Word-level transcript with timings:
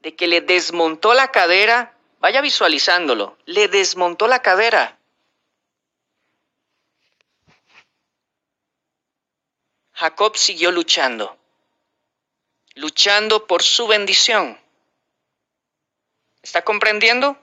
de 0.00 0.16
que 0.16 0.26
le 0.26 0.40
desmontó 0.40 1.14
la 1.14 1.30
cadera, 1.30 1.96
vaya 2.20 2.40
visualizándolo, 2.40 3.36
le 3.46 3.68
desmontó 3.68 4.26
la 4.26 4.40
cadera. 4.40 4.98
Jacob 9.92 10.36
siguió 10.36 10.70
luchando, 10.70 11.36
luchando 12.74 13.46
por 13.46 13.62
su 13.62 13.86
bendición. 13.86 14.58
¿Está 16.42 16.62
comprendiendo? 16.62 17.36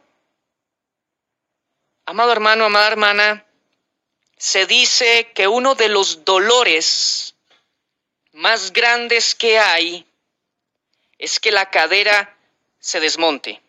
Amado 2.05 2.31
hermano, 2.31 2.65
amada 2.65 2.87
hermana, 2.87 3.45
se 4.37 4.65
dice 4.65 5.31
que 5.33 5.47
uno 5.47 5.75
de 5.75 5.89
los 5.89 6.25
dolores 6.25 7.35
más 8.31 8.73
grandes 8.73 9.35
que 9.35 9.59
hay 9.59 10.06
es 11.17 11.39
que 11.39 11.51
la 11.51 11.69
cadera 11.69 12.37
se 12.79 12.99
desmonte, 12.99 13.61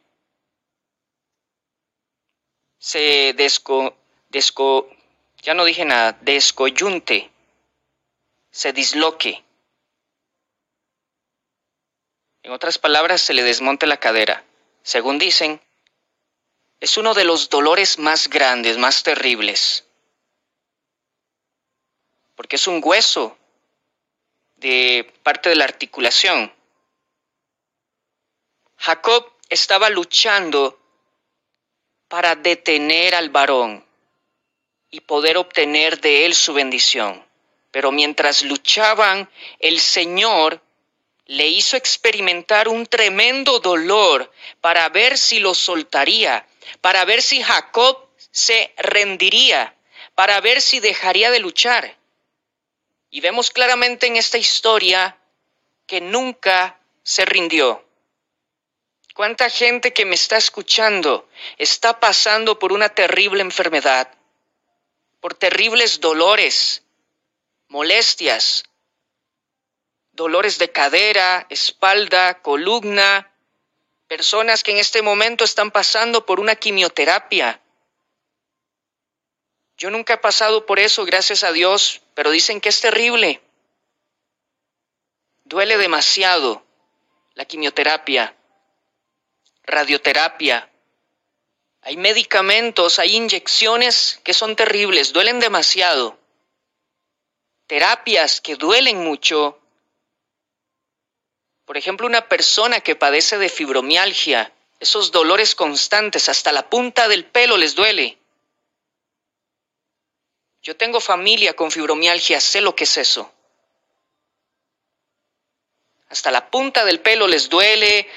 se 2.79 3.33
desco, 3.37 3.97
desco, 4.29 4.89
ya 5.43 5.55
no 5.55 5.65
dije 5.65 5.85
nada, 5.85 6.13
descoyunte, 6.21 7.31
se 8.51 8.73
disloque. 8.73 9.45
En 12.43 12.53
otras 12.53 12.79
palabras, 12.79 13.21
se 13.21 13.35
le 13.35 13.43
desmonte 13.43 13.87
la 13.87 13.99
cadera. 13.99 14.45
Según 14.83 15.19
dicen, 15.19 15.61
es 16.81 16.97
uno 16.97 17.13
de 17.13 17.25
los 17.25 17.51
dolores 17.51 17.99
más 17.99 18.29
grandes, 18.29 18.79
más 18.79 19.03
terribles, 19.03 19.85
porque 22.37 22.57
es 22.57 22.67
un 22.67 22.81
hueso 22.83 23.37
de 24.57 25.13
parte 25.23 25.49
de 25.51 25.57
la 25.57 25.65
articulación. 25.65 26.53
Jacob 28.79 29.33
estaba 29.49 29.91
luchando 29.91 30.79
para 32.09 32.37
detener 32.37 33.15
al 33.15 33.29
varón 33.29 33.85
y 34.91 35.01
poder 35.01 35.37
obtener 35.37 36.01
de 36.01 36.25
él 36.25 36.35
su 36.35 36.55
bendición. 36.55 37.25
Pero 37.71 37.93
mientras 37.93 38.43
luchaban, 38.43 39.29
el 39.59 39.81
Señor 39.81 40.63
le 41.27 41.49
hizo 41.49 41.77
experimentar 41.77 42.69
un 42.69 42.87
tremendo 42.87 43.59
dolor 43.59 44.33
para 44.63 44.89
ver 44.89 45.19
si 45.19 45.41
lo 45.41 45.55
soltaría, 45.55 46.47
para 46.81 47.05
ver 47.05 47.21
si 47.21 47.43
Jacob 47.43 48.09
se 48.31 48.73
rendiría, 48.79 49.75
para 50.15 50.41
ver 50.41 50.63
si 50.63 50.81
dejaría 50.81 51.31
de 51.31 51.41
luchar. 51.41 51.99
Y 53.11 53.21
vemos 53.21 53.51
claramente 53.51 54.07
en 54.07 54.17
esta 54.17 54.39
historia 54.39 55.19
que 55.87 56.01
nunca 56.01 56.81
se 57.03 57.25
rindió. 57.25 57.88
¿Cuánta 59.19 59.51
gente 59.51 59.93
que 59.93 60.05
me 60.05 60.15
está 60.15 60.37
escuchando 60.37 61.29
está 61.57 61.99
pasando 61.99 62.61
por 62.61 62.73
una 62.73 62.89
terrible 62.89 63.41
enfermedad, 63.41 64.17
por 65.19 65.35
terribles 65.35 65.99
dolores, 65.99 66.85
molestias, 67.67 68.63
dolores 70.13 70.59
de 70.59 70.71
cadera, 70.71 71.49
espalda, 71.51 72.43
columna, 72.43 73.35
personas 74.07 74.63
que 74.63 74.71
en 74.71 74.79
este 74.79 75.03
momento 75.03 75.43
están 75.43 75.73
pasando 75.73 76.25
por 76.25 76.39
una 76.39 76.55
quimioterapia. 76.55 77.61
Yo 79.77 79.91
nunca 79.91 80.15
he 80.15 80.19
pasado 80.19 80.65
por 80.65 80.79
eso, 80.79 81.05
gracias 81.05 81.43
a 81.43 81.51
Dios, 81.51 82.03
pero 82.15 82.31
dicen 82.31 82.61
que 82.61 82.69
es 82.69 82.81
terrible. 82.81 83.43
Duele 85.43 85.77
demasiado 85.77 86.65
la 87.35 87.47
quimioterapia 87.47 88.38
radioterapia, 89.69 90.69
hay 91.83 91.97
medicamentos, 91.97 92.99
hay 92.99 93.17
inyecciones 93.17 94.21
que 94.25 94.35
son 94.35 94.57
terribles, 94.57 95.13
duelen 95.13 95.41
demasiado. 95.41 96.19
Terapias 97.67 98.41
que 98.41 98.57
duelen 98.57 98.99
mucho. 99.05 99.59
Por 101.65 101.77
ejemplo, 101.77 102.07
una 102.07 102.29
persona 102.29 102.81
que 102.81 102.97
padece 102.97 103.39
de 103.39 103.49
fibromialgia, 103.49 104.53
esos 104.81 105.13
dolores 105.13 105.55
constantes, 105.55 106.29
hasta 106.29 106.53
la 106.53 106.69
punta 106.69 107.09
del 107.09 107.25
pelo 107.25 107.57
les 107.57 107.75
duele. 107.75 108.19
Yo 110.63 110.77
tengo 110.77 111.01
familia 111.01 111.55
con 111.55 111.71
fibromialgia, 111.71 112.41
sé 112.41 112.61
lo 112.61 112.75
que 112.75 112.85
es 112.85 112.97
eso. 112.97 113.33
Hasta 116.09 116.31
la 116.31 116.51
punta 116.51 116.85
del 116.85 117.01
pelo 117.01 117.27
les 117.27 117.49
duele, 117.49 118.09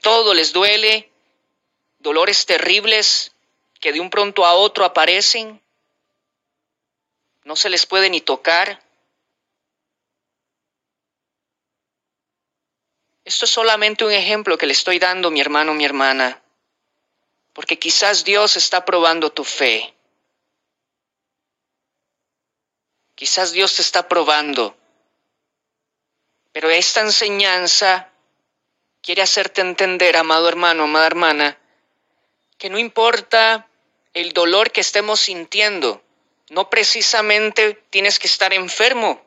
todo 0.00 0.34
les 0.34 0.52
duele, 0.52 1.10
dolores 1.98 2.46
terribles 2.46 3.32
que 3.80 3.92
de 3.92 4.00
un 4.00 4.10
pronto 4.10 4.44
a 4.44 4.54
otro 4.54 4.84
aparecen, 4.84 5.60
no 7.44 7.56
se 7.56 7.70
les 7.70 7.86
puede 7.86 8.10
ni 8.10 8.20
tocar. 8.20 8.82
Esto 13.24 13.44
es 13.44 13.50
solamente 13.50 14.04
un 14.04 14.12
ejemplo 14.12 14.58
que 14.58 14.66
le 14.66 14.72
estoy 14.72 14.98
dando, 14.98 15.30
mi 15.30 15.40
hermano, 15.40 15.72
mi 15.72 15.84
hermana, 15.84 16.42
porque 17.52 17.78
quizás 17.78 18.24
Dios 18.24 18.56
está 18.56 18.84
probando 18.84 19.30
tu 19.30 19.44
fe. 19.44 19.94
Quizás 23.14 23.52
Dios 23.52 23.76
te 23.76 23.82
está 23.82 24.08
probando. 24.08 24.76
Pero 26.52 26.70
esta 26.70 27.00
enseñanza 27.00 28.09
quiere 29.02 29.22
hacerte 29.22 29.60
entender, 29.60 30.16
amado 30.16 30.48
hermano, 30.48 30.84
amada 30.84 31.06
hermana, 31.06 31.58
que 32.58 32.70
no 32.70 32.78
importa 32.78 33.68
el 34.12 34.32
dolor 34.32 34.70
que 34.70 34.80
estemos 34.80 35.20
sintiendo, 35.20 36.02
no 36.50 36.68
precisamente 36.68 37.74
tienes 37.90 38.18
que 38.18 38.26
estar 38.26 38.52
enfermo. 38.52 39.24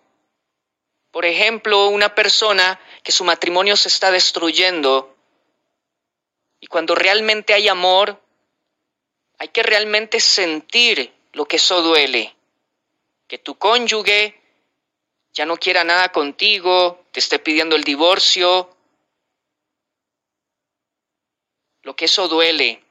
Por 1.11 1.25
ejemplo, 1.25 1.87
una 1.87 2.15
persona 2.15 2.79
que 3.03 3.11
su 3.11 3.23
matrimonio 3.23 3.77
se 3.77 3.87
está 3.87 4.11
destruyendo 4.11 5.15
y 6.59 6.67
cuando 6.67 6.95
realmente 6.95 7.53
hay 7.53 7.67
amor, 7.67 8.21
hay 9.37 9.49
que 9.49 9.63
realmente 9.63 10.19
sentir 10.19 11.13
lo 11.33 11.45
que 11.45 11.57
eso 11.57 11.81
duele. 11.81 12.35
Que 13.27 13.37
tu 13.37 13.57
cónyuge 13.57 14.39
ya 15.33 15.45
no 15.45 15.57
quiera 15.57 15.83
nada 15.83 16.11
contigo, 16.11 17.03
te 17.11 17.19
esté 17.19 17.39
pidiendo 17.39 17.75
el 17.75 17.83
divorcio, 17.83 18.69
lo 21.83 21.95
que 21.95 22.05
eso 22.05 22.27
duele, 22.27 22.81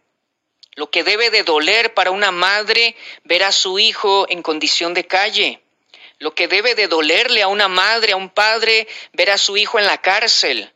lo 0.74 0.90
que 0.90 1.02
debe 1.02 1.30
de 1.30 1.42
doler 1.42 1.92
para 1.94 2.10
una 2.10 2.30
madre 2.30 2.94
ver 3.24 3.42
a 3.42 3.52
su 3.52 3.78
hijo 3.78 4.26
en 4.28 4.42
condición 4.42 4.94
de 4.94 5.06
calle, 5.06 5.62
lo 6.18 6.34
que 6.34 6.46
debe 6.46 6.74
de 6.74 6.86
dolerle 6.86 7.42
a 7.42 7.48
una 7.48 7.68
madre, 7.68 8.12
a 8.12 8.16
un 8.16 8.30
padre, 8.30 8.86
ver 9.12 9.30
a 9.30 9.38
su 9.38 9.56
hijo 9.56 9.78
en 9.78 9.86
la 9.86 10.00
cárcel, 10.00 10.72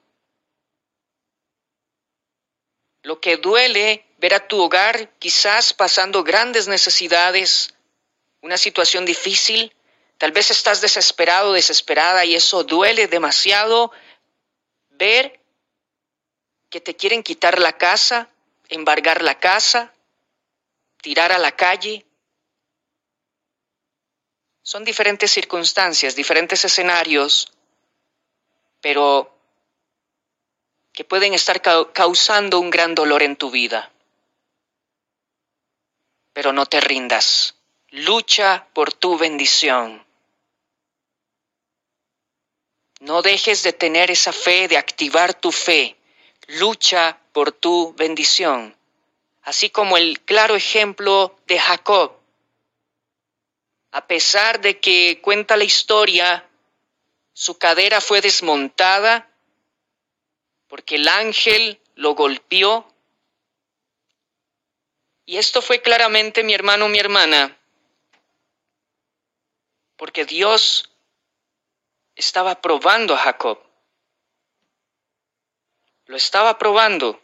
lo 3.02 3.20
que 3.20 3.36
duele 3.36 4.04
ver 4.18 4.34
a 4.34 4.48
tu 4.48 4.60
hogar 4.60 5.10
quizás 5.18 5.72
pasando 5.72 6.24
grandes 6.24 6.66
necesidades, 6.66 7.74
una 8.40 8.58
situación 8.58 9.04
difícil, 9.04 9.72
tal 10.18 10.32
vez 10.32 10.50
estás 10.50 10.80
desesperado, 10.80 11.52
desesperada 11.52 12.24
y 12.24 12.34
eso 12.34 12.64
duele 12.64 13.06
demasiado 13.06 13.92
ver 14.90 15.38
que 16.70 16.80
te 16.80 16.96
quieren 16.96 17.22
quitar 17.22 17.58
la 17.58 17.76
casa, 17.76 18.28
embargar 18.68 19.22
la 19.22 19.38
casa, 19.38 19.92
tirar 21.00 21.32
a 21.32 21.38
la 21.38 21.52
calle. 21.52 22.04
Son 24.62 24.84
diferentes 24.84 25.30
circunstancias, 25.30 26.16
diferentes 26.16 26.64
escenarios, 26.64 27.52
pero 28.80 29.32
que 30.92 31.04
pueden 31.04 31.34
estar 31.34 31.62
causando 31.92 32.58
un 32.58 32.70
gran 32.70 32.94
dolor 32.94 33.22
en 33.22 33.36
tu 33.36 33.50
vida. 33.50 33.92
Pero 36.32 36.52
no 36.52 36.66
te 36.66 36.80
rindas. 36.80 37.54
Lucha 37.90 38.66
por 38.72 38.92
tu 38.92 39.16
bendición. 39.16 40.04
No 43.00 43.22
dejes 43.22 43.62
de 43.62 43.72
tener 43.72 44.10
esa 44.10 44.32
fe, 44.32 44.68
de 44.68 44.78
activar 44.78 45.34
tu 45.34 45.52
fe 45.52 45.96
lucha 46.46 47.18
por 47.32 47.52
tu 47.52 47.92
bendición, 47.94 48.76
así 49.42 49.70
como 49.70 49.96
el 49.96 50.20
claro 50.20 50.56
ejemplo 50.56 51.36
de 51.46 51.58
Jacob. 51.58 52.12
A 53.90 54.06
pesar 54.06 54.60
de 54.60 54.78
que 54.78 55.20
cuenta 55.22 55.56
la 55.56 55.64
historia, 55.64 56.48
su 57.32 57.58
cadera 57.58 58.00
fue 58.00 58.20
desmontada 58.20 59.30
porque 60.68 60.96
el 60.96 61.08
ángel 61.08 61.80
lo 61.94 62.14
golpeó. 62.14 62.86
Y 65.24 65.38
esto 65.38 65.62
fue 65.62 65.82
claramente, 65.82 66.44
mi 66.44 66.54
hermano, 66.54 66.88
mi 66.88 66.98
hermana, 66.98 67.56
porque 69.96 70.24
Dios 70.24 70.90
estaba 72.14 72.60
probando 72.60 73.14
a 73.14 73.18
Jacob. 73.18 73.65
Lo 76.06 76.16
estaba 76.16 76.56
probando. 76.58 77.20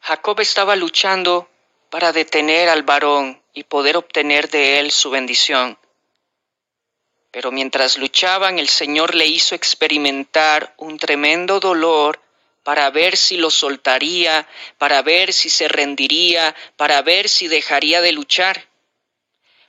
Jacob 0.00 0.40
estaba 0.40 0.76
luchando 0.76 1.48
para 1.90 2.12
detener 2.12 2.68
al 2.68 2.82
varón 2.82 3.40
y 3.52 3.64
poder 3.64 3.96
obtener 3.96 4.50
de 4.50 4.80
él 4.80 4.90
su 4.90 5.10
bendición. 5.10 5.78
Pero 7.30 7.50
mientras 7.50 7.98
luchaban, 7.98 8.58
el 8.58 8.68
Señor 8.68 9.14
le 9.14 9.26
hizo 9.26 9.54
experimentar 9.54 10.74
un 10.78 10.98
tremendo 10.98 11.60
dolor 11.60 12.20
para 12.62 12.90
ver 12.90 13.16
si 13.16 13.36
lo 13.36 13.50
soltaría, 13.50 14.48
para 14.78 15.02
ver 15.02 15.32
si 15.32 15.50
se 15.50 15.68
rendiría, 15.68 16.54
para 16.76 17.02
ver 17.02 17.28
si 17.28 17.48
dejaría 17.48 18.00
de 18.00 18.12
luchar. 18.12 18.68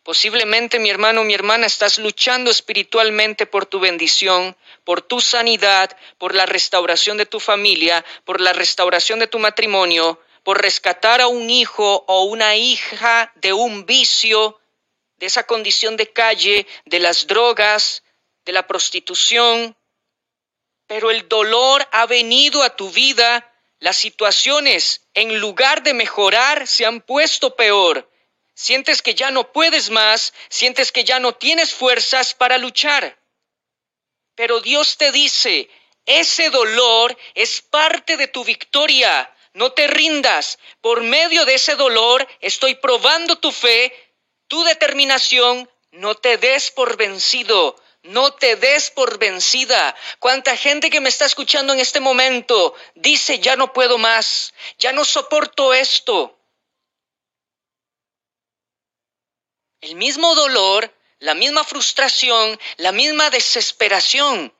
Posiblemente, 0.05 0.77
mi 0.77 0.91
hermano, 0.91 1.23
mi 1.23 1.33
hermana, 1.33 1.65
estás 1.65 1.97
luchando 1.97 2.51
espiritualmente 2.51 3.47
por 3.47 3.65
tu 3.65 3.79
bendición, 3.79 4.55
por 4.83 5.01
tu 5.01 5.19
sanidad, 5.19 5.97
por 6.19 6.35
la 6.35 6.45
restauración 6.45 7.17
de 7.17 7.25
tu 7.25 7.39
familia, 7.39 8.05
por 8.23 8.39
la 8.39 8.53
restauración 8.53 9.17
de 9.17 9.25
tu 9.25 9.39
matrimonio, 9.39 10.21
por 10.43 10.61
rescatar 10.61 11.21
a 11.21 11.27
un 11.27 11.49
hijo 11.49 12.05
o 12.07 12.25
una 12.25 12.55
hija 12.55 13.33
de 13.37 13.53
un 13.53 13.87
vicio, 13.87 14.61
de 15.17 15.25
esa 15.25 15.47
condición 15.47 15.97
de 15.97 16.13
calle, 16.13 16.67
de 16.85 16.99
las 16.99 17.25
drogas, 17.25 18.03
de 18.45 18.51
la 18.51 18.67
prostitución. 18.67 19.75
Pero 20.85 21.09
el 21.09 21.27
dolor 21.27 21.87
ha 21.91 22.05
venido 22.05 22.61
a 22.61 22.75
tu 22.75 22.91
vida, 22.91 23.51
las 23.79 23.97
situaciones, 23.97 25.07
en 25.15 25.39
lugar 25.39 25.81
de 25.81 25.95
mejorar, 25.95 26.67
se 26.67 26.85
han 26.85 27.01
puesto 27.01 27.55
peor. 27.55 28.07
Sientes 28.55 29.03
que 29.03 29.13
ya 29.13 29.29
no 29.29 29.51
puedes 29.51 29.91
más, 29.91 30.33
sientes 30.49 30.91
que 30.91 31.03
ya 31.03 31.19
no 31.19 31.33
tienes 31.33 31.73
fuerzas 31.73 32.33
para 32.33 32.57
luchar. 32.57 33.19
Pero 34.33 34.61
Dios 34.61 34.97
te 34.97 35.11
dice, 35.11 35.69
ese 36.05 36.49
dolor 36.49 37.15
es 37.35 37.61
parte 37.61 38.17
de 38.17 38.27
tu 38.27 38.43
victoria. 38.43 39.31
No 39.53 39.71
te 39.71 39.87
rindas. 39.87 40.57
Por 40.81 41.01
medio 41.01 41.45
de 41.45 41.53
ese 41.53 41.75
dolor 41.75 42.27
estoy 42.41 42.75
probando 42.75 43.37
tu 43.37 43.51
fe 43.51 43.93
tu 44.47 44.63
determinación, 44.63 45.69
no 45.91 46.15
te 46.15 46.37
des 46.37 46.71
por 46.71 46.97
vencido, 46.97 47.75
no 48.03 48.33
te 48.33 48.55
des 48.55 48.91
por 48.91 49.17
vencida. 49.17 49.95
Cuánta 50.19 50.55
gente 50.55 50.89
que 50.89 50.99
me 50.99 51.09
está 51.09 51.25
escuchando 51.25 51.73
en 51.73 51.79
este 51.79 51.99
momento 51.99 52.75
dice, 52.93 53.39
ya 53.39 53.55
no 53.55 53.73
puedo 53.73 53.97
más, 53.97 54.53
ya 54.77 54.91
no 54.91 55.03
soporto 55.03 55.73
esto. 55.73 56.37
El 59.85 59.93
mismo 59.93 60.33
dolor, 60.33 60.91
la 61.19 61.35
misma 61.35 61.63
frustración, 61.63 62.59
la 62.77 62.91
misma 62.91 63.29
desesperación 63.29 64.51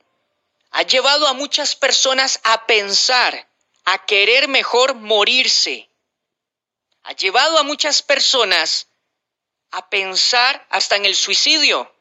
ha 0.70 0.82
llevado 0.82 1.26
a 1.26 1.32
muchas 1.32 1.74
personas 1.74 2.38
a 2.44 2.64
pensar, 2.66 3.48
a 3.84 4.06
querer 4.06 4.46
mejor 4.46 4.94
morirse. 4.94 5.90
Ha 7.02 7.12
llevado 7.14 7.58
a 7.58 7.64
muchas 7.64 8.02
personas 8.02 8.86
a 9.72 9.90
pensar 9.90 10.64
hasta 10.70 10.94
en 10.94 11.06
el 11.06 11.16
suicidio. 11.16 11.92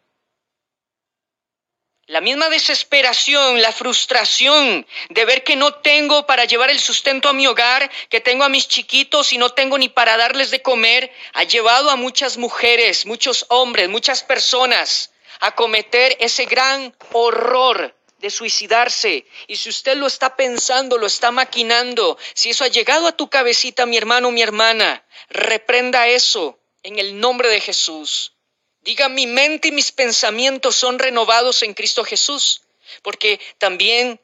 La 2.08 2.22
misma 2.22 2.50
desesperación, 2.50 3.64
la 3.64 3.72
frustración 3.72 4.86
de 5.10 5.26
ver 5.26 5.44
que 5.44 5.56
no 5.56 5.74
tengo 5.74 6.28
para 6.28 6.46
llevar 6.46 6.70
el 6.70 6.80
sustento 6.80 7.30
a 7.30 7.34
mi 7.34 7.48
hogar, 7.48 7.90
que 8.10 8.22
tengo 8.22 8.44
a 8.44 8.50
mis 8.50 8.68
chiquitos 8.68 9.34
y 9.34 9.40
no 9.40 9.50
tengo 9.50 9.76
ni 9.80 9.90
para 9.90 10.16
darles 10.16 10.52
de 10.52 10.62
comer, 10.62 11.12
ha 11.34 11.46
llevado 11.46 11.90
a 11.90 11.96
muchas 11.96 12.38
mujeres, 12.38 13.08
muchos 13.08 13.48
hombres, 13.50 13.90
muchas 13.90 14.22
personas 14.22 15.14
a 15.40 15.56
cometer 15.56 16.16
ese 16.20 16.46
gran 16.46 16.96
horror 17.12 17.96
de 18.20 18.30
suicidarse. 18.30 19.26
Y 19.48 19.56
si 19.56 19.70
usted 19.70 19.98
lo 19.98 20.06
está 20.06 20.36
pensando, 20.36 21.00
lo 21.00 21.08
está 21.08 21.32
maquinando, 21.32 22.20
si 22.36 22.52
eso 22.52 22.66
ha 22.66 22.68
llegado 22.68 23.08
a 23.08 23.18
tu 23.18 23.32
cabecita, 23.32 23.88
mi 23.88 23.98
hermano, 23.98 24.30
mi 24.30 24.44
hermana, 24.44 25.04
reprenda 25.30 26.08
eso 26.08 26.60
en 26.84 27.00
el 27.00 27.20
nombre 27.20 27.50
de 27.50 27.62
Jesús. 27.62 28.35
Diga, 28.86 29.10
mi 29.10 29.26
mente 29.26 29.70
y 29.70 29.72
mis 29.72 29.92
pensamientos 29.92 30.76
son 30.76 31.00
renovados 31.00 31.64
en 31.64 31.74
Cristo 31.74 32.04
Jesús, 32.04 32.62
porque 33.02 33.40
también 33.58 34.22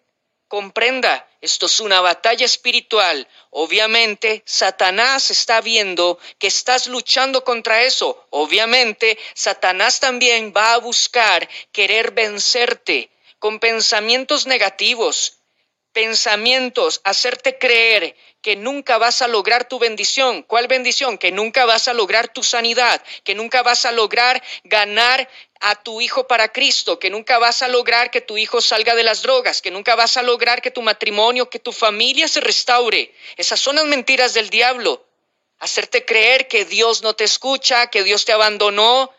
comprenda, 0.47 1.27
esto 1.41 1.65
es 1.65 1.79
una 1.79 1.99
batalla 1.99 2.45
espiritual. 2.45 3.27
Obviamente, 3.49 4.43
Satanás 4.45 5.31
está 5.31 5.61
viendo 5.61 6.19
que 6.37 6.45
estás 6.45 6.85
luchando 6.85 7.43
contra 7.43 7.81
eso. 7.81 8.27
Obviamente, 8.29 9.17
Satanás 9.33 9.99
también 9.99 10.53
va 10.55 10.73
a 10.73 10.77
buscar 10.77 11.49
querer 11.71 12.11
vencerte 12.11 13.09
con 13.39 13.59
pensamientos 13.59 14.45
negativos, 14.45 15.40
pensamientos, 15.93 17.01
hacerte 17.03 17.57
creer 17.57 18.15
que 18.41 18.55
nunca 18.55 18.97
vas 18.97 19.21
a 19.21 19.27
lograr 19.27 19.67
tu 19.67 19.77
bendición. 19.77 20.43
¿Cuál 20.43 20.67
bendición? 20.67 21.17
Que 21.17 21.31
nunca 21.31 21.65
vas 21.65 21.87
a 21.87 21.93
lograr 21.93 22.27
tu 22.29 22.43
sanidad, 22.43 23.03
que 23.23 23.35
nunca 23.35 23.61
vas 23.61 23.85
a 23.85 23.91
lograr 23.91 24.41
ganar 24.63 25.29
a 25.59 25.75
tu 25.75 26.01
hijo 26.01 26.27
para 26.27 26.51
Cristo, 26.51 26.97
que 26.97 27.09
nunca 27.09 27.37
vas 27.37 27.61
a 27.61 27.67
lograr 27.67 28.09
que 28.09 28.21
tu 28.21 28.37
hijo 28.37 28.61
salga 28.61 28.95
de 28.95 29.03
las 29.03 29.21
drogas, 29.21 29.61
que 29.61 29.69
nunca 29.69 29.95
vas 29.95 30.17
a 30.17 30.23
lograr 30.23 30.61
que 30.61 30.71
tu 30.71 30.81
matrimonio, 30.81 31.49
que 31.49 31.59
tu 31.59 31.71
familia 31.71 32.27
se 32.27 32.41
restaure. 32.41 33.13
Esas 33.37 33.59
son 33.59 33.75
las 33.75 33.85
mentiras 33.85 34.33
del 34.33 34.49
diablo. 34.49 35.05
Hacerte 35.59 36.03
creer 36.03 36.47
que 36.47 36.65
Dios 36.65 37.03
no 37.03 37.13
te 37.13 37.23
escucha, 37.23 37.87
que 37.87 38.03
Dios 38.03 38.25
te 38.25 38.31
abandonó 38.31 39.11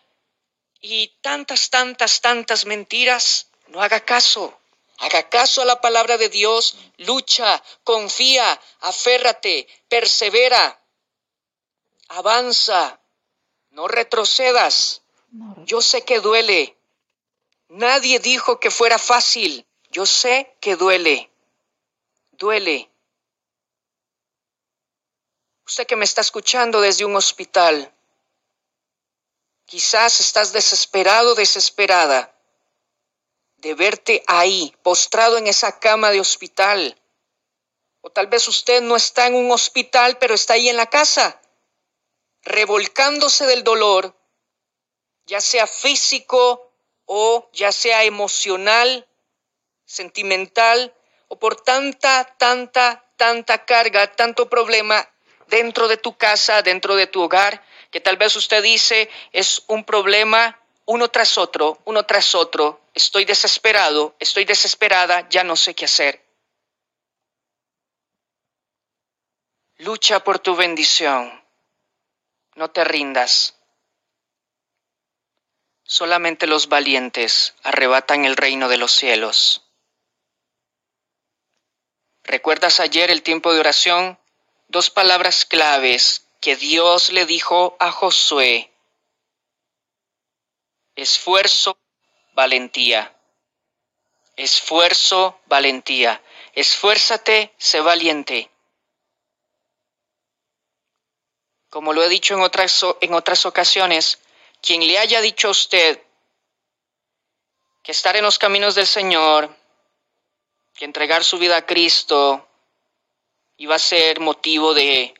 y 0.80 1.12
tantas, 1.20 1.70
tantas, 1.70 2.20
tantas 2.20 2.66
mentiras. 2.66 3.46
No 3.68 3.80
haga 3.80 4.00
caso. 4.00 4.58
Haga 5.02 5.28
caso 5.28 5.62
a 5.62 5.64
la 5.64 5.80
palabra 5.80 6.16
de 6.16 6.28
Dios, 6.28 6.76
lucha, 6.98 7.60
confía, 7.82 8.48
aférrate, 8.78 9.66
persevera, 9.88 10.80
avanza, 12.06 13.00
no 13.70 13.88
retrocedas. 13.88 15.02
Yo 15.64 15.82
sé 15.82 16.04
que 16.04 16.20
duele. 16.20 16.78
Nadie 17.66 18.20
dijo 18.20 18.60
que 18.60 18.70
fuera 18.70 18.96
fácil. 18.96 19.66
Yo 19.90 20.06
sé 20.06 20.56
que 20.60 20.76
duele. 20.76 21.32
Duele. 22.30 22.88
Usted 25.66 25.84
que 25.84 25.96
me 25.96 26.04
está 26.04 26.20
escuchando 26.20 26.80
desde 26.80 27.04
un 27.04 27.16
hospital, 27.16 27.92
quizás 29.64 30.20
estás 30.20 30.52
desesperado, 30.52 31.34
desesperada 31.34 32.31
de 33.62 33.74
verte 33.74 34.24
ahí, 34.26 34.74
postrado 34.82 35.38
en 35.38 35.46
esa 35.46 35.78
cama 35.78 36.10
de 36.10 36.20
hospital. 36.20 37.00
O 38.00 38.10
tal 38.10 38.26
vez 38.26 38.48
usted 38.48 38.82
no 38.82 38.96
está 38.96 39.28
en 39.28 39.36
un 39.36 39.52
hospital, 39.52 40.18
pero 40.18 40.34
está 40.34 40.54
ahí 40.54 40.68
en 40.68 40.76
la 40.76 40.90
casa, 40.90 41.40
revolcándose 42.42 43.46
del 43.46 43.62
dolor, 43.62 44.16
ya 45.26 45.40
sea 45.40 45.68
físico 45.68 46.72
o 47.06 47.48
ya 47.52 47.70
sea 47.70 48.02
emocional, 48.02 49.06
sentimental, 49.84 50.92
o 51.28 51.38
por 51.38 51.54
tanta, 51.60 52.24
tanta, 52.36 53.06
tanta 53.16 53.64
carga, 53.64 54.12
tanto 54.12 54.50
problema 54.50 55.08
dentro 55.46 55.86
de 55.86 55.98
tu 55.98 56.16
casa, 56.16 56.62
dentro 56.62 56.96
de 56.96 57.06
tu 57.06 57.22
hogar, 57.22 57.64
que 57.92 58.00
tal 58.00 58.16
vez 58.16 58.34
usted 58.34 58.60
dice 58.60 59.08
es 59.30 59.62
un 59.68 59.84
problema 59.84 60.61
uno 60.86 61.08
tras 61.08 61.38
otro, 61.38 61.80
uno 61.84 62.04
tras 62.04 62.34
otro, 62.34 62.80
estoy 62.94 63.24
desesperado, 63.24 64.16
estoy 64.18 64.44
desesperada, 64.44 65.28
ya 65.28 65.44
no 65.44 65.56
sé 65.56 65.74
qué 65.74 65.84
hacer. 65.84 66.24
Lucha 69.78 70.22
por 70.22 70.38
tu 70.38 70.54
bendición, 70.54 71.42
no 72.54 72.70
te 72.70 72.84
rindas. 72.84 73.58
Solamente 75.84 76.46
los 76.46 76.68
valientes 76.68 77.54
arrebatan 77.62 78.24
el 78.24 78.36
reino 78.36 78.68
de 78.68 78.78
los 78.78 78.92
cielos. 78.92 79.68
¿Recuerdas 82.24 82.80
ayer 82.80 83.10
el 83.10 83.22
tiempo 83.22 83.52
de 83.52 83.60
oración? 83.60 84.18
Dos 84.68 84.90
palabras 84.90 85.44
claves 85.44 86.26
que 86.40 86.56
Dios 86.56 87.12
le 87.12 87.26
dijo 87.26 87.76
a 87.78 87.90
Josué 87.90 88.71
Esfuerzo, 90.94 91.78
valentía. 92.34 93.16
Esfuerzo, 94.36 95.40
valentía. 95.46 96.22
Esfuérzate, 96.54 97.54
sé 97.58 97.80
valiente. 97.80 98.50
Como 101.70 101.92
lo 101.92 102.02
he 102.02 102.08
dicho 102.08 102.34
en 102.34 102.42
otras, 102.42 102.84
en 103.00 103.14
otras 103.14 103.46
ocasiones, 103.46 104.18
quien 104.60 104.86
le 104.86 104.98
haya 104.98 105.20
dicho 105.20 105.48
a 105.48 105.52
usted 105.52 106.02
que 107.82 107.92
estar 107.92 108.14
en 108.16 108.24
los 108.24 108.38
caminos 108.38 108.74
del 108.74 108.86
Señor, 108.86 109.56
que 110.74 110.84
entregar 110.84 111.24
su 111.24 111.38
vida 111.38 111.56
a 111.56 111.66
Cristo 111.66 112.48
iba 113.56 113.74
a 113.74 113.78
ser 113.78 114.20
motivo 114.20 114.74
de 114.74 115.14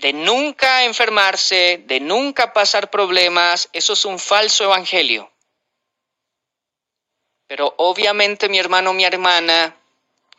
de 0.00 0.12
nunca 0.12 0.84
enfermarse, 0.84 1.82
de 1.86 2.00
nunca 2.00 2.52
pasar 2.52 2.90
problemas, 2.90 3.68
eso 3.72 3.92
es 3.92 4.04
un 4.04 4.18
falso 4.18 4.64
evangelio. 4.64 5.30
Pero 7.46 7.74
obviamente 7.76 8.48
mi 8.48 8.58
hermano, 8.58 8.92
mi 8.92 9.04
hermana, 9.04 9.76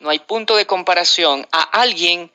no 0.00 0.10
hay 0.10 0.18
punto 0.18 0.56
de 0.56 0.66
comparación 0.66 1.46
a 1.52 1.62
alguien 1.62 2.32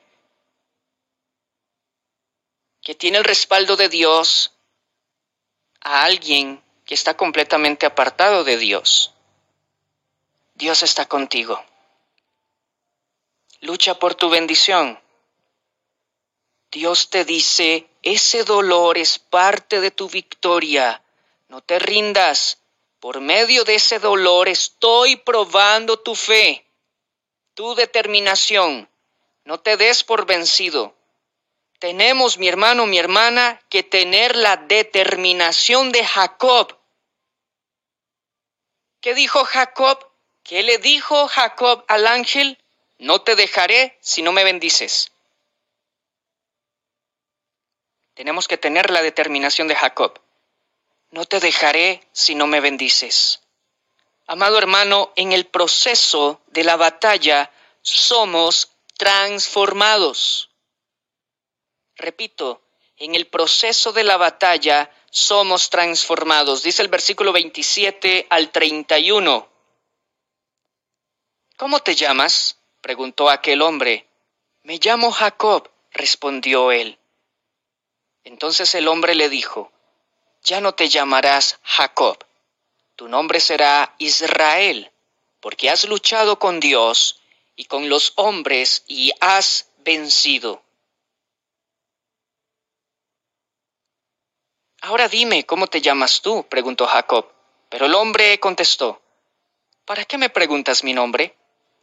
que 2.82 2.96
tiene 2.96 3.18
el 3.18 3.26
respaldo 3.26 3.76
de 3.76 3.90
Dios, 3.90 4.54
a 5.82 6.06
alguien 6.06 6.64
que 6.86 6.94
está 6.94 7.18
completamente 7.18 7.86
apartado 7.86 8.46
de 8.46 8.58
Dios. 8.58 9.14
Dios 10.54 10.84
está 10.84 11.06
contigo. 11.08 11.62
Lucha 13.60 14.00
por 14.00 14.16
tu 14.16 14.30
bendición. 14.30 14.98
Dios 16.72 17.10
te 17.10 17.24
dice, 17.24 17.88
ese 18.02 18.44
dolor 18.44 18.98
es 18.98 19.20
parte 19.20 19.80
de 19.80 19.92
tu 19.92 20.10
victoria. 20.10 21.02
No 21.48 21.62
te 21.62 21.80
rindas. 21.80 22.60
Por 23.00 23.22
medio 23.22 23.64
de 23.64 23.76
ese 23.76 24.00
dolor 24.00 24.50
estoy 24.50 25.18
probando 25.18 26.00
tu 26.00 26.16
fe, 26.16 26.66
tu 27.54 27.76
determinación. 27.76 28.90
No 29.46 29.60
te 29.60 29.78
des 29.78 30.04
por 30.04 30.26
vencido. 30.26 30.96
Tenemos, 31.80 32.38
mi 32.38 32.48
hermano, 32.48 32.88
mi 32.88 32.98
hermana, 32.98 33.62
que 33.70 33.84
tener 33.84 34.36
la 34.36 34.58
determinación 34.58 35.92
de 35.92 36.04
Jacob. 36.04 36.76
¿Qué 39.00 39.14
dijo 39.14 39.46
Jacob? 39.46 40.06
¿Qué 40.44 40.64
le 40.64 40.80
dijo 40.80 41.28
Jacob 41.28 41.86
al 41.88 42.08
ángel? 42.08 42.58
No 42.98 43.22
te 43.22 43.36
dejaré 43.36 43.98
si 44.02 44.24
no 44.24 44.32
me 44.32 44.44
bendices. 44.44 45.12
Tenemos 48.18 48.48
que 48.48 48.58
tener 48.58 48.90
la 48.90 49.04
determinación 49.04 49.68
de 49.68 49.76
Jacob. 49.76 50.20
No 51.12 51.26
te 51.26 51.40
dejaré 51.40 52.02
si 52.14 52.34
no 52.34 52.48
me 52.48 52.62
bendices. 52.62 53.42
Amado 54.26 54.58
hermano, 54.58 55.14
en 55.16 55.34
el 55.34 55.46
proceso 55.46 56.42
de 56.48 56.64
la 56.64 56.78
batalla 56.78 57.52
somos 57.84 58.72
transformados. 58.98 60.50
Repito, 61.96 62.64
en 62.96 63.14
el 63.14 63.28
proceso 63.28 63.94
de 63.94 64.04
la 64.04 64.18
batalla 64.18 64.90
somos 65.12 65.70
transformados. 65.70 66.64
Dice 66.64 66.82
el 66.82 66.88
versículo 66.88 67.32
27 67.32 68.26
al 68.32 68.50
31. 68.50 69.48
¿Cómo 71.56 71.80
te 71.82 71.94
llamas? 71.94 72.58
preguntó 72.82 73.30
aquel 73.30 73.62
hombre. 73.62 74.10
Me 74.64 74.80
llamo 74.80 75.12
Jacob, 75.12 75.70
respondió 75.92 76.72
él. 76.72 76.98
Entonces 78.28 78.76
el 78.76 78.90
hombre 78.90 79.16
le 79.16 79.30
dijo, 79.30 79.72
ya 80.44 80.60
no 80.60 80.74
te 80.74 80.90
llamarás 80.90 81.60
Jacob, 81.64 82.18
tu 82.98 83.08
nombre 83.08 83.40
será 83.40 83.96
Israel, 84.00 84.92
porque 85.40 85.70
has 85.70 85.86
luchado 85.86 86.38
con 86.38 86.60
Dios 86.60 87.22
y 87.56 87.66
con 87.66 87.88
los 87.88 88.12
hombres 88.18 88.84
y 88.86 89.14
has 89.22 89.70
vencido. 89.78 90.62
Ahora 94.82 95.08
dime, 95.08 95.46
¿cómo 95.46 95.68
te 95.68 95.80
llamas 95.80 96.22
tú? 96.22 96.46
preguntó 96.50 96.86
Jacob. 96.86 97.32
Pero 97.70 97.86
el 97.86 97.96
hombre 97.96 98.42
contestó, 98.42 99.02
¿para 99.86 100.04
qué 100.04 100.18
me 100.18 100.30
preguntas 100.30 100.84
mi 100.84 100.94
nombre? 100.94 101.34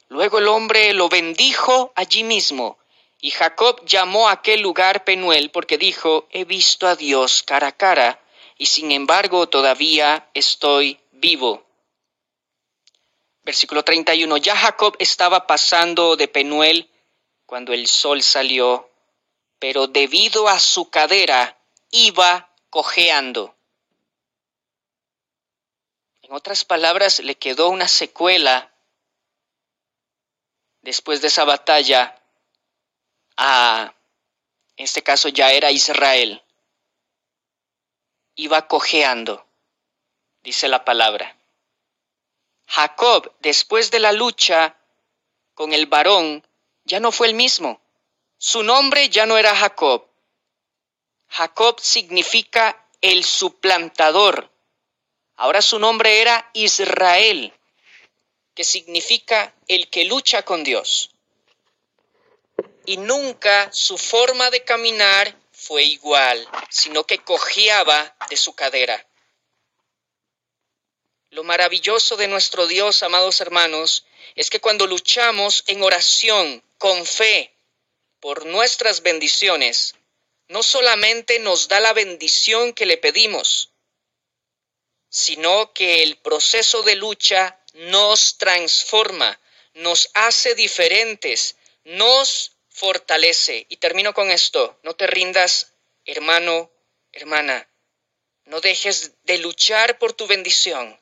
Luego 0.09 0.41
el 0.41 0.49
hombre 0.49 0.93
lo 0.93 1.09
bendijo 1.09 1.95
allí 1.97 2.23
mismo, 2.23 2.77
y 3.25 3.31
Jacob 3.31 3.83
llamó 3.87 4.29
a 4.29 4.33
aquel 4.33 4.61
lugar 4.61 5.03
Penuel 5.03 5.51
porque 5.51 5.79
dijo, 5.79 6.29
he 6.31 6.45
visto 6.45 6.87
a 6.87 6.95
Dios 6.95 7.43
cara 7.43 7.69
a 7.69 7.73
cara, 7.73 8.23
y 8.59 8.67
sin 8.67 8.93
embargo 8.93 9.49
todavía 9.49 10.29
estoy 10.35 11.01
vivo. 11.11 11.65
Versículo 13.43 13.83
31. 13.83 14.37
Ya 14.37 14.55
Jacob 14.55 14.95
estaba 14.99 15.47
pasando 15.47 16.17
de 16.17 16.29
Penuel 16.29 16.91
cuando 17.47 17.73
el 17.73 17.87
sol 17.87 18.23
salió, 18.23 18.91
pero 19.59 19.87
debido 19.87 20.47
a 20.47 20.61
su 20.61 20.91
cadera 20.91 21.59
iba 21.93 22.55
cojeando. 22.69 23.57
En 26.21 26.31
otras 26.31 26.67
palabras, 26.67 27.21
le 27.21 27.37
quedó 27.37 27.71
una 27.71 27.89
secuela 27.89 28.71
después 30.83 31.23
de 31.23 31.29
esa 31.29 31.47
batalla 31.47 32.21
a, 33.37 33.95
en 34.77 34.85
este 34.85 35.03
caso 35.03 35.29
ya 35.29 35.53
era 35.53 35.71
Israel. 35.71 36.43
Iba 38.37 38.67
cojeando, 38.67 39.47
dice 40.43 40.69
la 40.69 40.85
palabra. 40.85 41.37
Jacob, 42.67 43.33
después 43.41 43.91
de 43.91 44.01
la 44.01 44.13
lucha 44.13 44.77
con 45.55 45.73
el 45.73 45.87
varón, 45.87 46.47
ya 46.85 47.01
no 47.01 47.13
fue 47.13 47.29
el 47.29 47.35
mismo. 47.35 47.81
Su 48.39 48.63
nombre 48.63 49.09
ya 49.09 49.27
no 49.27 49.39
era 49.39 49.55
Jacob, 49.55 50.09
Jacob 51.37 51.81
significa 51.81 52.87
el 53.01 53.25
suplantador. 53.25 54.51
Ahora 55.35 55.63
su 55.63 55.81
nombre 55.81 56.21
era 56.21 56.49
Israel, 56.53 57.53
que 58.55 58.63
significa 58.63 59.53
el 59.67 59.91
que 59.91 60.05
lucha 60.05 60.45
con 60.45 60.63
Dios. 60.63 61.11
Y 62.87 62.97
nunca 62.99 63.71
su 63.73 63.97
forma 63.97 64.51
de 64.51 64.65
caminar 64.65 65.37
fue 65.53 65.85
igual, 65.85 66.47
sino 66.69 67.05
que 67.05 67.19
cojeaba 67.19 68.17
de 68.29 68.37
su 68.37 68.55
cadera. 68.55 69.07
Lo 71.31 71.43
maravilloso 71.43 72.17
de 72.17 72.29
nuestro 72.29 72.67
Dios, 72.67 73.03
amados 73.03 73.41
hermanos, 73.41 74.05
es 74.35 74.51
que 74.51 74.61
cuando 74.61 74.87
luchamos 74.87 75.65
en 75.67 75.83
oración, 75.83 76.63
con 76.79 77.07
fe, 77.07 77.55
por 78.21 78.47
nuestras 78.47 79.03
bendiciones, 79.03 79.95
no 80.49 80.63
solamente 80.63 81.39
nos 81.39 81.69
da 81.69 81.81
la 81.81 81.93
bendición 81.93 82.73
que 82.73 82.87
le 82.87 82.99
pedimos, 82.99 83.71
sino 85.09 85.73
que 85.73 86.03
el 86.03 86.19
proceso 86.19 86.83
de 86.83 86.97
lucha 86.97 87.61
nos 87.75 88.37
transforma, 88.37 89.41
nos 89.75 90.11
hace 90.15 90.55
diferentes, 90.55 91.57
nos 91.85 92.54
fortalece. 92.75 93.67
Y 93.69 93.79
termino 93.79 94.13
con 94.13 94.31
esto, 94.31 94.79
no 94.83 94.95
te 94.95 95.07
rindas, 95.07 95.73
hermano, 96.05 96.71
hermana, 97.13 97.67
no 98.45 98.61
dejes 98.61 99.13
de 99.23 99.39
luchar 99.39 99.99
por 99.99 100.13
tu 100.13 100.27
bendición. 100.27 101.01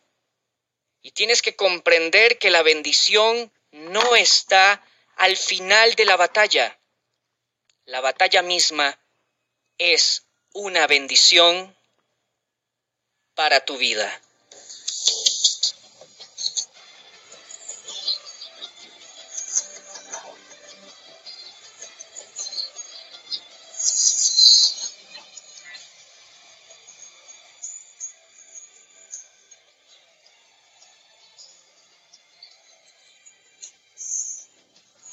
Y 1.01 1.11
tienes 1.11 1.43
que 1.43 1.57
comprender 1.57 2.39
que 2.39 2.51
la 2.51 2.63
bendición 2.63 3.51
no 3.73 4.15
está 4.15 4.87
al 5.17 5.37
final 5.37 5.95
de 5.95 6.05
la 6.05 6.17
batalla. 6.17 6.79
La 7.87 8.01
batalla 8.01 8.43
misma 8.43 8.97
es 9.79 10.25
una 10.53 10.87
bendición 10.87 11.77
para 13.35 13.65
tu 13.65 13.79
vida. 13.79 14.21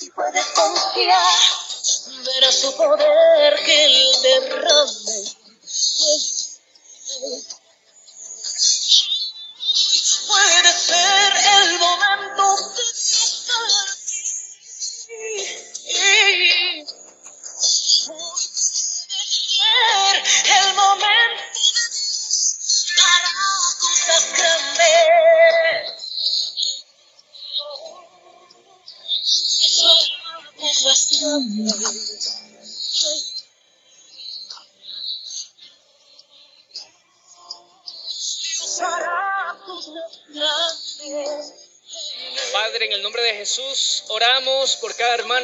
Y 0.01 0.10
puedes 0.12 0.46
confiar, 0.46 1.34
verás 2.25 2.56
su 2.56 2.75
poder 2.75 3.56
que 3.66 3.86
él 3.86 4.22
derrame. 4.22 4.99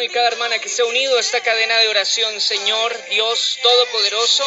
Y 0.05 0.09
cada 0.09 0.27
hermana 0.27 0.59
que 0.59 0.69
se 0.69 0.83
ha 0.83 0.85
unido 0.85 1.17
a 1.17 1.19
esta 1.19 1.41
cadena 1.41 1.79
de 1.79 1.87
oración, 1.87 2.39
Señor 2.39 3.05
Dios 3.09 3.57
Todopoderoso. 3.63 4.45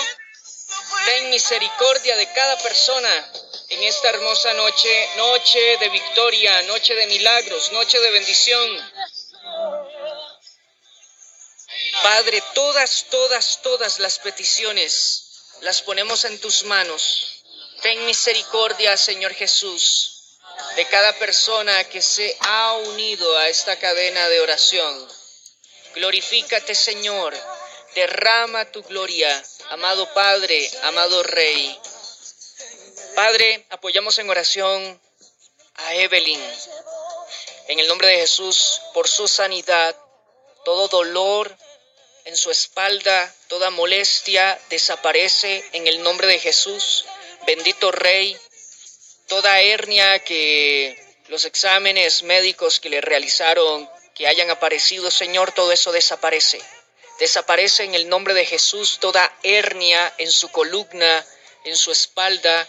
ten 1.04 1.30
misericordia 1.30 2.16
de 2.16 2.32
cada 2.32 2.56
persona 2.58 3.32
en 3.68 3.82
esta 3.82 4.10
hermosa 4.10 4.54
noche, 4.54 5.08
noche 5.16 5.76
de 5.78 5.88
victoria, 5.88 6.62
noche 6.62 6.94
de 6.94 7.06
milagros, 7.08 7.72
noche 7.72 7.98
de 7.98 8.10
bendición. 8.10 8.92
Padre, 12.02 12.40
todas, 12.54 13.06
todas, 13.10 13.60
todas 13.60 13.98
las 13.98 14.20
peticiones 14.20 15.24
las 15.62 15.82
ponemos 15.82 16.24
en 16.24 16.40
tus 16.40 16.62
manos. 16.62 17.42
Ten 17.82 18.06
misericordia, 18.06 18.96
Señor 18.96 19.34
Jesús, 19.34 20.38
de 20.76 20.84
cada 20.86 21.18
persona 21.18 21.82
que 21.88 22.00
se 22.00 22.36
ha 22.40 22.74
unido 22.74 23.36
a 23.38 23.48
esta 23.48 23.76
cadena 23.76 24.28
de 24.28 24.40
oración. 24.40 25.17
Glorifícate, 25.94 26.74
Señor. 26.74 27.34
Derrama 27.94 28.64
tu 28.66 28.82
gloria, 28.82 29.30
amado 29.70 30.12
Padre, 30.14 30.70
amado 30.84 31.22
Rey. 31.22 31.78
Padre, 33.14 33.66
apoyamos 33.70 34.18
en 34.18 34.30
oración 34.30 35.00
a 35.74 35.94
Evelyn. 35.94 36.40
En 37.68 37.80
el 37.80 37.88
nombre 37.88 38.08
de 38.08 38.20
Jesús, 38.20 38.80
por 38.94 39.08
su 39.08 39.26
sanidad, 39.26 39.96
todo 40.64 40.88
dolor 40.88 41.56
en 42.24 42.36
su 42.36 42.50
espalda, 42.50 43.34
toda 43.48 43.70
molestia 43.70 44.60
desaparece 44.68 45.64
en 45.72 45.86
el 45.86 46.02
nombre 46.02 46.26
de 46.26 46.38
Jesús. 46.38 47.06
Bendito 47.46 47.90
Rey, 47.90 48.36
toda 49.28 49.60
hernia 49.60 50.18
que 50.18 51.02
los 51.28 51.44
exámenes 51.46 52.22
médicos 52.22 52.80
que 52.80 52.90
le 52.90 53.00
realizaron, 53.00 53.88
que 54.18 54.26
hayan 54.26 54.50
aparecido, 54.50 55.12
Señor, 55.12 55.52
todo 55.52 55.70
eso 55.70 55.92
desaparece. 55.92 56.60
Desaparece 57.20 57.84
en 57.84 57.94
el 57.94 58.08
nombre 58.08 58.34
de 58.34 58.44
Jesús 58.44 58.98
toda 59.00 59.32
hernia 59.44 60.12
en 60.18 60.32
su 60.32 60.50
columna, 60.50 61.24
en 61.64 61.76
su 61.76 61.92
espalda, 61.92 62.68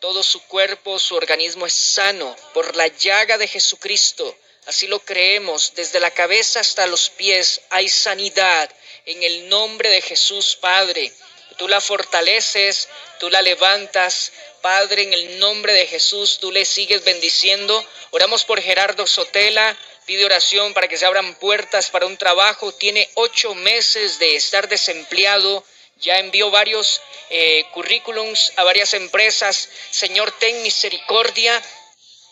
todo 0.00 0.22
su 0.22 0.42
cuerpo, 0.44 0.98
su 0.98 1.14
organismo 1.14 1.66
es 1.66 1.74
sano 1.74 2.34
por 2.54 2.76
la 2.76 2.86
llaga 2.88 3.36
de 3.36 3.46
Jesucristo. 3.46 4.34
Así 4.64 4.86
lo 4.86 5.00
creemos, 5.00 5.74
desde 5.74 6.00
la 6.00 6.10
cabeza 6.10 6.60
hasta 6.60 6.86
los 6.86 7.10
pies 7.10 7.60
hay 7.68 7.90
sanidad 7.90 8.70
en 9.04 9.22
el 9.22 9.50
nombre 9.50 9.90
de 9.90 10.00
Jesús 10.00 10.56
Padre. 10.56 11.12
Tú 11.58 11.68
la 11.68 11.80
fortaleces, 11.82 12.88
tú 13.20 13.28
la 13.28 13.42
levantas, 13.42 14.32
Padre, 14.62 15.02
en 15.02 15.12
el 15.12 15.38
nombre 15.38 15.74
de 15.74 15.86
Jesús, 15.86 16.38
tú 16.40 16.50
le 16.50 16.64
sigues 16.64 17.04
bendiciendo. 17.04 17.86
Oramos 18.10 18.44
por 18.44 18.60
Gerardo 18.60 19.06
Sotela, 19.06 19.78
pide 20.06 20.24
oración 20.24 20.72
para 20.72 20.88
que 20.88 20.96
se 20.96 21.06
abran 21.06 21.34
puertas 21.34 21.90
para 21.90 22.06
un 22.06 22.16
trabajo. 22.16 22.72
Tiene 22.72 23.10
ocho 23.14 23.54
meses 23.54 24.18
de 24.18 24.36
estar 24.36 24.68
desempleado 24.68 25.64
ya 26.00 26.18
envió 26.18 26.50
varios 26.50 27.00
eh, 27.30 27.64
currículums 27.72 28.52
a 28.56 28.64
varias 28.64 28.94
empresas. 28.94 29.68
Señor, 29.90 30.30
ten 30.38 30.62
misericordia 30.62 31.62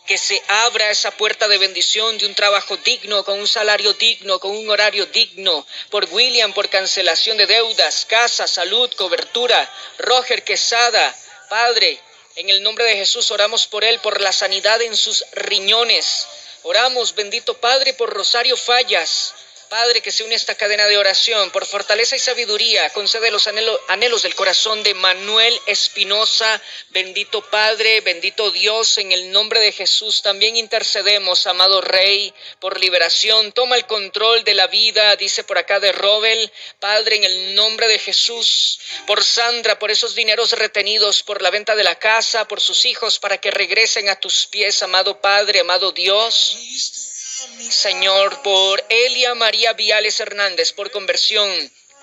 que 0.06 0.18
se 0.18 0.42
abra 0.48 0.90
esa 0.90 1.12
puerta 1.12 1.48
de 1.48 1.56
bendición 1.56 2.18
de 2.18 2.26
un 2.26 2.34
trabajo 2.34 2.76
digno, 2.76 3.24
con 3.24 3.38
un 3.40 3.48
salario 3.48 3.94
digno, 3.94 4.38
con 4.38 4.54
un 4.54 4.68
horario 4.68 5.06
digno. 5.06 5.66
Por 5.88 6.06
William, 6.10 6.52
por 6.52 6.68
cancelación 6.68 7.38
de 7.38 7.46
deudas, 7.46 8.04
casa, 8.04 8.46
salud, 8.46 8.92
cobertura. 8.94 9.70
Roger 9.96 10.44
Quesada, 10.44 11.16
Padre, 11.48 11.98
en 12.36 12.50
el 12.50 12.62
nombre 12.62 12.84
de 12.84 12.96
Jesús 12.96 13.30
oramos 13.30 13.66
por 13.66 13.82
él, 13.82 13.98
por 14.00 14.20
la 14.20 14.32
sanidad 14.32 14.82
en 14.82 14.94
sus 14.94 15.24
riñones. 15.32 16.26
Oramos, 16.66 17.14
bendito 17.14 17.52
Padre, 17.52 17.92
por 17.92 18.10
Rosario 18.10 18.56
Fallas. 18.56 19.34
Padre, 19.74 20.02
que 20.02 20.12
se 20.12 20.22
une 20.22 20.34
a 20.34 20.36
esta 20.36 20.54
cadena 20.54 20.86
de 20.86 20.96
oración, 20.96 21.50
por 21.50 21.66
fortaleza 21.66 22.14
y 22.14 22.20
sabiduría, 22.20 22.90
concede 22.90 23.32
los 23.32 23.48
anhelos 23.48 24.22
del 24.22 24.36
corazón 24.36 24.84
de 24.84 24.94
Manuel 24.94 25.60
Espinosa. 25.66 26.62
Bendito 26.90 27.42
Padre, 27.42 28.00
bendito 28.02 28.52
Dios, 28.52 28.98
en 28.98 29.10
el 29.10 29.32
nombre 29.32 29.58
de 29.58 29.72
Jesús 29.72 30.22
también 30.22 30.54
intercedemos, 30.54 31.48
amado 31.48 31.80
Rey, 31.80 32.32
por 32.60 32.78
liberación. 32.78 33.50
Toma 33.50 33.74
el 33.74 33.84
control 33.86 34.44
de 34.44 34.54
la 34.54 34.68
vida, 34.68 35.16
dice 35.16 35.42
por 35.42 35.58
acá 35.58 35.80
de 35.80 35.90
Robel. 35.90 36.52
Padre, 36.78 37.16
en 37.16 37.24
el 37.24 37.56
nombre 37.56 37.88
de 37.88 37.98
Jesús, 37.98 38.78
por 39.08 39.24
Sandra, 39.24 39.80
por 39.80 39.90
esos 39.90 40.14
dineros 40.14 40.52
retenidos, 40.52 41.24
por 41.24 41.42
la 41.42 41.50
venta 41.50 41.74
de 41.74 41.82
la 41.82 41.98
casa, 41.98 42.46
por 42.46 42.60
sus 42.60 42.84
hijos, 42.84 43.18
para 43.18 43.38
que 43.38 43.50
regresen 43.50 44.08
a 44.08 44.20
tus 44.20 44.46
pies, 44.46 44.84
amado 44.84 45.20
Padre, 45.20 45.58
amado 45.58 45.90
Dios. 45.90 46.56
Señor, 47.70 48.42
por 48.42 48.84
Elia 48.88 49.34
María 49.34 49.72
Viales 49.72 50.20
Hernández, 50.20 50.72
por 50.72 50.90
conversión, 50.90 51.50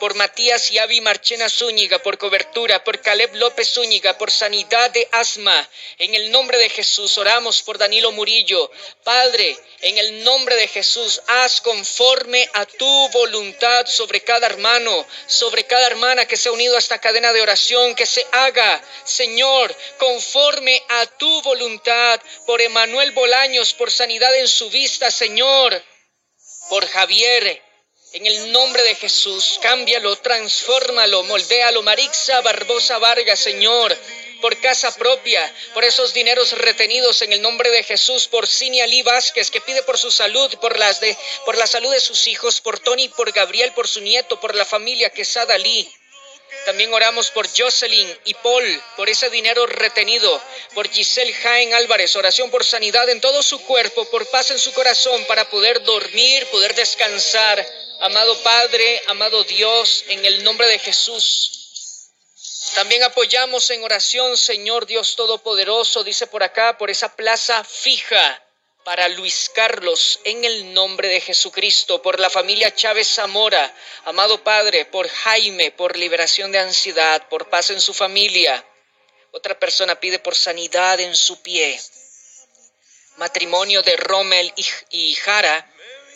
por 0.02 0.16
Matías 0.16 0.72
Yavi 0.72 1.00
Marchena 1.00 1.48
Zúñiga, 1.48 2.00
por 2.00 2.18
cobertura, 2.18 2.84
por 2.84 3.00
Caleb 3.02 3.36
López 3.36 3.72
Zúñiga, 3.72 4.18
por 4.18 4.32
sanidad 4.32 4.90
de 4.90 5.08
asma. 5.12 5.70
En 6.00 6.16
el 6.16 6.32
nombre 6.32 6.58
de 6.58 6.70
Jesús 6.70 7.20
oramos 7.20 7.62
por 7.62 7.78
Danilo 7.78 8.12
Murillo. 8.12 8.72
Padre, 9.04 9.56
en 9.82 10.00
el 10.00 10.24
nombre 10.24 10.56
de 10.56 10.68
Jesús, 10.68 11.22
haz 11.28 11.62
conforme 11.62 12.50
a 12.54 12.66
tu 12.66 13.10
voluntad 13.10 13.86
sobre 13.86 14.22
cada 14.22 14.48
hermano, 14.48 15.06
sobre 15.28 15.66
cada 15.66 15.86
hermana 15.86 16.26
que 16.26 16.36
se 16.36 16.50
ha 16.50 16.52
unido 16.52 16.76
a 16.78 16.80
esta 16.80 16.98
cadena 16.98 17.32
de 17.32 17.44
oración, 17.44 17.94
que 17.94 18.08
se 18.08 18.26
haga, 18.32 18.84
Señor, 19.06 19.76
conforme 20.00 20.82
a 20.90 21.06
tu 21.06 21.44
voluntad, 21.44 22.20
por 22.48 22.60
Emanuel 22.60 23.12
Bolaños, 23.12 23.76
por 23.76 23.92
sanidad 23.92 24.36
en 24.36 24.48
su 24.48 24.68
vista, 24.72 25.12
Señor, 25.12 25.80
por 26.70 26.88
Javier 26.88 27.71
en 28.14 28.28
el 28.28 28.52
nombre 28.52 28.84
de 28.84 28.96
Jesús, 28.96 29.58
cámbialo, 29.62 30.18
transfórmalo, 30.18 31.24
moldéalo. 31.24 31.82
Marixa 31.82 32.42
Barbosa 32.42 32.98
Vargas, 32.98 33.40
Señor, 33.40 33.98
por 34.42 34.60
casa 34.60 34.94
propia, 34.96 35.42
por 35.74 35.86
esos 35.86 36.14
dineros 36.14 36.52
retenidos 36.58 37.22
en 37.22 37.32
el 37.32 37.42
nombre 37.42 37.70
de 37.70 37.84
Jesús, 37.84 38.28
por 38.28 38.48
Cinia 38.48 38.86
Lee 38.86 39.04
Vázquez, 39.04 39.50
que 39.50 39.62
pide 39.62 39.82
por 39.84 39.98
su 39.98 40.12
salud, 40.12 40.54
por, 40.60 40.78
las 40.78 41.00
de, 41.00 41.16
por 41.46 41.58
la 41.58 41.68
salud 41.68 41.92
de 41.92 42.02
sus 42.02 42.28
hijos, 42.28 42.60
por 42.60 42.80
Tony, 42.80 43.08
por 43.08 43.32
Gabriel, 43.32 43.72
por 43.74 43.88
su 43.88 44.02
nieto, 44.02 44.40
por 44.42 44.56
la 44.56 44.66
familia 44.66 45.10
Quesada 45.12 45.58
Lee. 45.58 45.90
También 46.66 46.94
oramos 46.94 47.32
por 47.32 47.48
Jocelyn 47.48 48.20
y 48.26 48.34
Paul, 48.36 48.84
por 48.96 49.10
ese 49.10 49.30
dinero 49.30 49.66
retenido, 49.66 50.42
por 50.74 50.90
Giselle 50.90 51.34
Jaén 51.34 51.74
Álvarez, 51.74 52.16
oración 52.16 52.52
por 52.52 52.64
sanidad 52.64 53.10
en 53.10 53.22
todo 53.22 53.42
su 53.42 53.62
cuerpo, 53.64 54.06
por 54.06 54.28
paz 54.28 54.52
en 54.52 54.60
su 54.60 54.72
corazón, 54.74 55.26
para 55.26 55.50
poder 55.50 55.82
dormir, 55.84 56.46
poder 56.48 56.76
descansar. 56.76 57.66
Amado 58.02 58.38
Padre, 58.44 59.02
amado 59.08 59.44
Dios, 59.44 60.04
en 60.08 60.26
el 60.26 60.44
nombre 60.44 60.68
de 60.68 60.80
Jesús. 60.80 62.12
También 62.76 63.04
apoyamos 63.04 63.70
en 63.70 63.84
oración, 63.84 64.38
Señor 64.38 64.86
Dios 64.86 65.16
Todopoderoso, 65.16 66.04
dice 66.04 66.28
por 66.28 66.44
acá, 66.44 66.78
por 66.78 66.90
esa 66.90 67.16
plaza 67.16 67.64
fija 67.64 68.44
para 68.84 69.08
Luis 69.10 69.50
Carlos, 69.54 70.20
en 70.24 70.44
el 70.44 70.74
nombre 70.74 71.08
de 71.08 71.22
Jesucristo, 71.22 72.02
por 72.02 72.20
la 72.20 72.30
familia 72.30 72.74
Chávez 72.74 73.08
Zamora, 73.08 73.74
amado 74.06 74.44
Padre, 74.44 74.86
por 74.86 75.08
Jaime, 75.08 75.72
por 75.72 75.98
liberación 75.98 76.52
de 76.52 76.60
ansiedad, 76.60 77.28
por 77.30 77.50
paz 77.50 77.70
en 77.70 77.82
su 77.82 77.94
familia. 77.94 78.66
Otra 79.32 79.58
persona 79.60 80.00
pide 80.00 80.20
por 80.20 80.36
sanidad 80.36 81.00
en 81.00 81.16
su 81.16 81.42
pie. 81.42 81.80
Matrimonio 83.18 83.84
de 83.84 83.96
Rommel 83.98 84.54
y 84.90 85.14
Jara, 85.16 85.72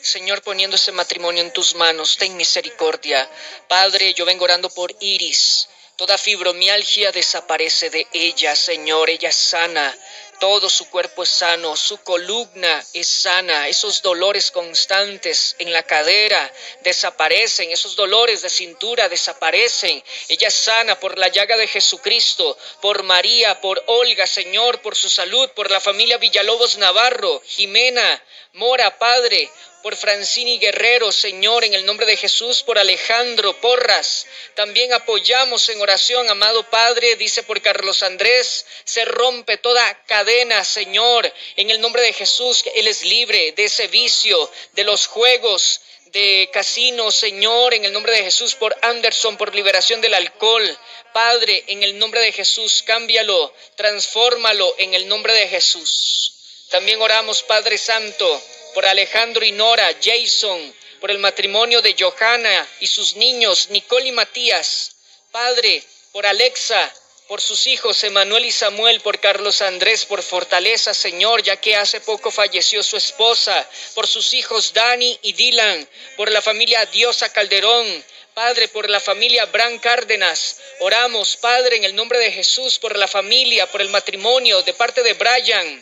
Señor, 0.06 0.44
poniendo 0.44 0.76
ese 0.76 0.92
matrimonio 0.92 1.42
en 1.42 1.52
tus 1.52 1.74
manos, 1.74 2.18
ten 2.18 2.38
misericordia. 2.38 3.28
Padre, 3.68 4.14
yo 4.14 4.24
vengo 4.24 4.44
orando 4.44 4.70
por 4.70 4.96
Iris. 5.00 5.68
Toda 5.96 6.18
fibromialgia 6.18 7.14
desaparece 7.14 7.90
de 7.90 8.06
ella, 8.12 8.54
Señor, 8.54 9.10
ella 9.10 9.30
es 9.30 9.38
sana. 9.38 9.98
Todo 10.42 10.70
su 10.70 10.90
cuerpo 10.90 11.24
es 11.24 11.30
sano, 11.30 11.78
su 11.78 11.98
columna 12.00 12.86
es 12.92 13.08
sana, 13.08 13.70
esos 13.70 14.02
dolores 14.02 14.52
constantes 14.52 15.56
en 15.60 15.72
la 15.72 15.84
cadera 15.84 16.52
desaparecen, 16.82 17.72
esos 17.72 17.96
dolores 17.96 18.42
de 18.42 18.50
cintura 18.50 19.08
desaparecen. 19.08 20.04
Ella 20.28 20.50
es 20.50 20.56
sana 20.56 21.00
por 21.00 21.18
la 21.18 21.30
llaga 21.30 21.56
de 21.56 21.68
Jesucristo, 21.68 22.58
por 22.82 23.04
María, 23.04 23.62
por 23.62 23.82
Olga, 23.88 24.28
Señor, 24.28 24.82
por 24.82 24.98
su 24.98 25.10
salud, 25.10 25.50
por 25.52 25.72
la 25.72 25.80
familia 25.80 26.18
Villalobos 26.18 26.78
Navarro, 26.78 27.42
Jimena, 27.46 28.22
Mora, 28.52 29.00
Padre, 29.00 29.50
por 29.86 29.96
Francini 29.96 30.58
Guerrero, 30.58 31.12
Señor, 31.12 31.64
en 31.64 31.76
el 31.76 31.86
nombre 31.86 32.08
de 32.08 32.18
Jesús, 32.18 32.64
por 32.64 32.80
Alejandro 32.80 33.54
Porras. 33.62 34.26
También 34.56 34.92
apoyamos 34.94 35.70
en 35.70 35.80
oración, 35.80 36.28
amado 36.28 36.68
Padre, 36.72 37.16
dice 37.18 37.44
por 37.44 37.62
Carlos 37.62 38.02
Andrés, 38.02 38.66
se 38.84 39.06
rompe 39.06 39.58
toda 39.58 40.04
cadena, 40.08 40.64
Señor, 40.64 41.32
en 41.56 41.70
el 41.70 41.80
nombre 41.80 42.02
de 42.02 42.14
Jesús, 42.14 42.64
Él 42.74 42.88
es 42.88 43.06
libre 43.06 43.52
de 43.52 43.66
ese 43.66 43.88
vicio, 43.88 44.52
de 44.72 44.86
los 44.86 45.06
juegos, 45.06 45.82
de 46.06 46.50
casino, 46.52 47.12
Señor, 47.12 47.76
en 47.76 47.86
el 47.86 47.94
nombre 47.94 48.14
de 48.14 48.24
Jesús, 48.24 48.56
por 48.56 48.76
Anderson, 48.82 49.38
por 49.38 49.54
liberación 49.54 50.02
del 50.02 50.16
alcohol. 50.16 50.80
Padre, 51.14 51.64
en 51.68 51.84
el 51.84 52.00
nombre 52.00 52.22
de 52.22 52.32
Jesús, 52.32 52.82
cámbialo, 52.82 53.54
transfórmalo 53.76 54.74
en 54.80 54.96
el 54.96 55.08
nombre 55.08 55.34
de 55.34 55.48
Jesús. 55.48 56.34
También 56.72 57.00
oramos, 57.04 57.44
Padre 57.44 57.78
Santo, 57.78 58.42
por 58.76 58.86
Alejandro 58.86 59.46
y 59.46 59.54
Nora, 59.54 59.90
Jason, 60.04 60.76
por 61.00 61.10
el 61.10 61.18
matrimonio 61.18 61.82
de 61.82 61.96
Johanna 61.98 62.68
y 62.82 62.88
sus 62.88 63.16
niños, 63.16 63.70
Nicole 63.70 64.10
y 64.10 64.12
Matías. 64.12 64.92
Padre, 65.32 65.82
por 66.12 66.26
Alexa, 66.26 66.94
por 67.30 67.40
sus 67.40 67.68
hijos 67.68 68.04
Emanuel 68.04 68.44
y 68.44 68.52
Samuel, 68.52 69.00
por 69.00 69.22
Carlos 69.22 69.62
Andrés, 69.62 70.06
por 70.06 70.22
fortaleza, 70.22 70.94
Señor, 70.94 71.42
ya 71.42 71.56
que 71.56 71.78
hace 71.78 72.02
poco 72.02 72.32
falleció 72.32 72.84
su 72.84 72.98
esposa, 72.98 73.68
por 73.94 74.08
sus 74.08 74.34
hijos 74.34 74.74
Dani 74.74 75.18
y 75.22 75.32
Dylan, 75.32 75.90
por 76.18 76.30
la 76.30 76.42
familia 76.42 76.86
Diosa 76.86 77.32
Calderón, 77.32 78.04
Padre, 78.34 78.68
por 78.68 78.90
la 78.90 79.00
familia 79.00 79.46
Bran 79.46 79.80
Cárdenas. 79.80 80.58
Oramos, 80.82 81.38
Padre, 81.38 81.78
en 81.78 81.86
el 81.86 81.96
nombre 81.96 82.20
de 82.20 82.34
Jesús, 82.34 82.78
por 82.78 82.98
la 82.98 83.08
familia, 83.08 83.72
por 83.72 83.82
el 83.82 83.88
matrimonio, 83.88 84.62
de 84.64 84.74
parte 84.74 85.02
de 85.02 85.14
Brian. 85.14 85.82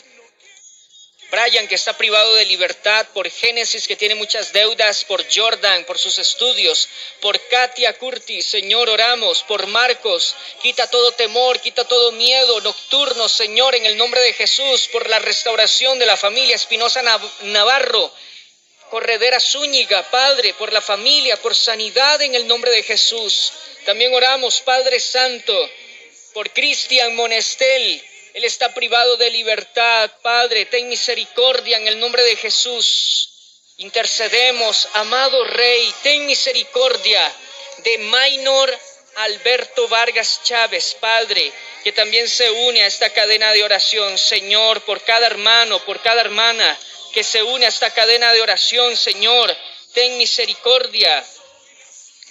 Brian, 1.34 1.68
que 1.68 1.74
está 1.74 1.98
privado 1.98 2.36
de 2.36 2.46
libertad 2.46 3.08
por 3.12 3.28
Génesis, 3.28 3.88
que 3.88 3.96
tiene 3.96 4.14
muchas 4.14 4.54
deudas, 4.54 5.04
por 5.04 5.26
Jordan, 5.34 5.84
por 5.86 5.98
sus 5.98 6.20
estudios, 6.20 6.88
por 7.22 7.40
Katia 7.48 7.98
Curtis, 7.98 8.46
Señor, 8.46 8.88
oramos, 8.88 9.42
por 9.42 9.66
Marcos, 9.66 10.36
quita 10.62 10.86
todo 10.86 11.12
temor, 11.14 11.60
quita 11.60 11.86
todo 11.86 12.12
miedo 12.12 12.62
nocturno, 12.62 13.28
Señor, 13.28 13.74
en 13.74 13.88
el 13.88 13.98
nombre 13.98 14.22
de 14.22 14.34
Jesús, 14.34 14.88
por 14.92 15.10
la 15.10 15.18
restauración 15.18 15.98
de 15.98 16.06
la 16.06 16.18
familia 16.18 16.56
Espinosa 16.56 17.02
Navarro, 17.42 18.14
Corredera 18.92 19.40
Zúñiga, 19.40 20.04
Padre, 20.12 20.54
por 20.54 20.72
la 20.72 20.82
familia, 20.82 21.42
por 21.42 21.56
sanidad 21.56 22.22
en 22.22 22.36
el 22.36 22.48
nombre 22.48 22.70
de 22.70 22.84
Jesús. 22.84 23.52
También 23.86 24.14
oramos, 24.14 24.62
Padre 24.62 25.00
Santo, 25.00 25.70
por 26.36 26.52
Cristian 26.52 27.16
Monestel, 27.16 28.04
él 28.34 28.44
está 28.46 28.74
privado 28.74 29.18
de 29.18 29.30
libertad. 29.30 30.12
Padre, 30.22 30.66
ten 30.66 30.90
misericordia 30.90 31.78
en 31.78 31.88
el 31.88 32.00
nombre 32.00 32.24
de 32.24 32.36
Jesús. 32.36 33.30
Intercedemos, 33.78 34.88
amado 34.94 35.44
Rey, 35.44 35.94
ten 36.02 36.26
misericordia 36.26 37.22
de 37.80 37.98
Maynor 38.00 38.76
Alberto 39.16 39.88
Vargas 39.88 40.42
Chávez, 40.44 40.96
Padre, 41.00 41.52
que 41.84 41.92
también 41.92 42.28
se 42.28 42.50
une 42.50 42.84
a 42.84 42.88
esta 42.88 43.12
cadena 43.12 43.52
de 43.52 43.64
oración. 43.64 44.18
Señor, 44.18 44.82
por 44.82 45.02
cada 45.02 45.28
hermano, 45.28 45.84
por 45.86 46.02
cada 46.02 46.22
hermana 46.22 46.80
que 47.14 47.24
se 47.24 47.44
une 47.44 47.66
a 47.66 47.70
esta 47.70 47.92
cadena 47.92 48.34
de 48.34 48.42
oración, 48.42 48.98
Señor, 48.98 49.56
ten 49.94 50.18
misericordia 50.18 51.24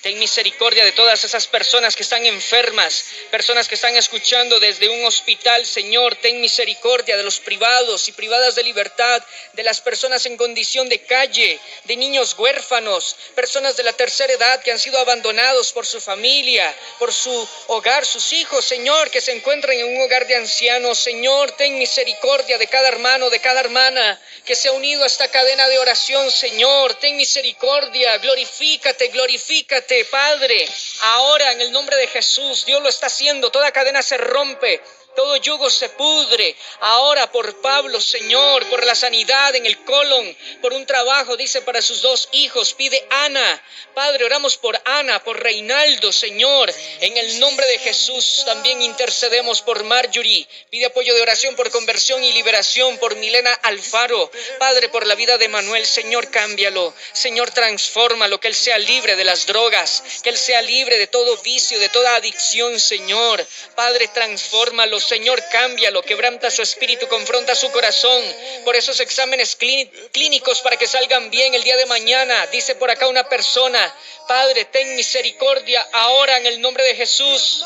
Ten 0.03 0.19
misericordia 0.19 0.85
de 0.85 0.91
todas 0.91 1.23
esas 1.23 1.47
personas 1.47 1.95
que 1.95 2.03
están 2.03 2.27
enfermas, 2.27 3.05
personas 3.31 3.69
que 3.69 3.77
están 3.77 3.97
escuchando 3.97 4.59
desde 4.59 4.88
un 4.88 5.05
hospital, 5.05 5.65
Señor. 5.65 6.17
Ten 6.17 6.41
misericordia 6.41 7.17
de 7.17 7.23
los 7.23 7.38
privados 7.38 8.09
y 8.09 8.12
privadas 8.12 8.57
de 8.57 8.65
libertad, 8.65 9.23
de 9.53 9.62
las 9.62 9.81
personas 9.81 10.27
en 10.27 10.37
condición 10.37 10.88
de 10.88 11.05
calle, 11.05 11.61
de 11.85 11.95
niños 11.95 12.35
huérfanos, 12.37 13.15
personas 13.37 13.77
de 13.77 13.85
la 13.85 13.93
tercera 13.93 14.33
edad 14.33 14.61
que 14.61 14.73
han 14.73 14.81
sido 14.81 14.99
abandonados 14.99 15.71
por 15.71 15.87
su 15.87 16.01
familia, 16.01 16.75
por 16.99 17.12
su 17.12 17.49
hogar, 17.69 18.05
sus 18.05 18.33
hijos, 18.33 18.65
Señor, 18.65 19.09
que 19.09 19.21
se 19.21 19.31
encuentran 19.31 19.79
en 19.79 19.87
un 19.87 20.03
hogar 20.03 20.27
de 20.27 20.35
ancianos. 20.35 20.99
Señor, 20.99 21.53
ten 21.53 21.79
misericordia 21.79 22.59
de 22.59 22.67
cada 22.67 22.88
hermano, 22.88 23.31
de 23.31 23.38
cada 23.38 23.61
hermana 23.61 24.21
que 24.45 24.57
se 24.57 24.67
ha 24.67 24.73
unido 24.73 25.05
a 25.05 25.07
esta 25.07 25.31
cadena 25.31 25.69
de 25.69 25.79
oración, 25.79 26.29
Señor. 26.33 26.95
Ten 26.95 27.17
misericordia, 27.17 28.19
glorifícate, 28.19 29.07
glorifícate. 29.07 29.91
Padre. 30.11 30.66
Ahora 31.00 31.52
en 31.52 31.61
el 31.61 31.72
nombre 31.72 31.96
de 31.96 32.07
Jesús, 32.07 32.64
Dios 32.64 32.83
lo 32.83 32.88
está 32.88 33.07
haciendo, 33.07 33.50
toda 33.50 33.72
cadena 33.72 34.02
se 34.02 34.16
rompe, 34.16 34.81
todo 35.14 35.37
yugo 35.37 35.70
se 35.70 35.88
pudre. 35.90 36.57
Ahora 36.81 37.31
por 37.31 37.61
Pablo, 37.61 38.01
Señor, 38.01 38.66
por 38.68 38.85
la 38.85 38.94
sanidad 38.94 39.55
en 39.55 39.66
el 39.66 39.79
colon, 39.85 40.37
por 40.61 40.72
un 40.72 40.87
trabajo, 40.87 41.37
dice, 41.37 41.62
para 41.62 41.83
sus 41.83 42.03
dos 42.03 42.29
hijos, 42.33 42.75
pide 42.75 43.07
Ana. 43.11 43.62
Padre, 43.94 44.25
oramos 44.25 44.57
por 44.57 44.81
Ana, 44.85 45.22
por 45.22 45.42
Reinaldo, 45.42 46.12
Señor. 46.12 46.72
En 47.01 47.16
el 47.16 47.40
nombre 47.40 47.66
de 47.66 47.79
Jesús 47.79 48.42
también 48.46 48.81
intercedemos 48.81 49.61
por 49.61 49.85
Marjorie. 49.85 50.48
Pide 50.70 50.87
apoyo 50.87 51.14
de 51.14 51.22
oración 51.22 51.55
por 51.57 51.70
conversión 51.70 52.25
y 52.25 52.33
liberación 52.33 52.96
por 52.98 53.16
Milena 53.16 53.53
Alfaro. 53.62 54.31
Padre, 54.59 54.88
por 54.88 55.07
la 55.07 55.14
vida 55.14 55.37
de 55.37 55.48
Manuel, 55.48 55.87
Señor, 55.87 56.31
cámbialo. 56.31 56.94
Señor, 57.12 57.51
transfórmalo, 57.51 58.40
que 58.40 58.48
él 58.48 58.55
sea 58.55 58.79
libre 58.79 59.16
de 59.16 59.25
las 59.25 59.46
drogas, 59.46 60.03
que 60.22 60.31
él 60.31 60.38
sea 60.38 60.62
libre 60.62 60.98
de 60.98 61.07
todo 61.07 61.37
vicio, 61.38 61.79
de 61.79 61.88
toda 61.90 62.16
adicción, 62.16 62.81
Señor. 62.81 63.46
Padre, 63.75 64.09
transfórmalo 64.09 65.02
Señor, 65.03 65.43
cámbialo, 65.51 66.03
quebranta 66.03 66.51
su 66.51 66.62
espíritu, 66.62 67.09
confronta 67.09 67.55
su 67.55 67.71
corazón 67.71 68.23
por 68.65 68.77
esos 68.77 69.01
exámenes 69.01 69.57
clínicos 69.57 70.61
para 70.61 70.77
que 70.77 70.87
salgan 70.87 71.31
bien 71.31 71.55
el 71.55 71.62
día 71.62 71.77
de 71.77 71.87
mañana. 71.87 72.47
Dice 72.49 72.75
por 72.75 72.91
acá 72.91 73.09
una 73.09 73.29
persona, 73.29 73.95
Padre, 74.29 74.65
ten 74.67 74.97
misericordia 74.97 75.87
ahora 75.93 76.37
en 76.38 76.47
el 76.47 76.61
nombre 76.61 76.85
de 76.85 76.95
Jesús. 76.95 77.65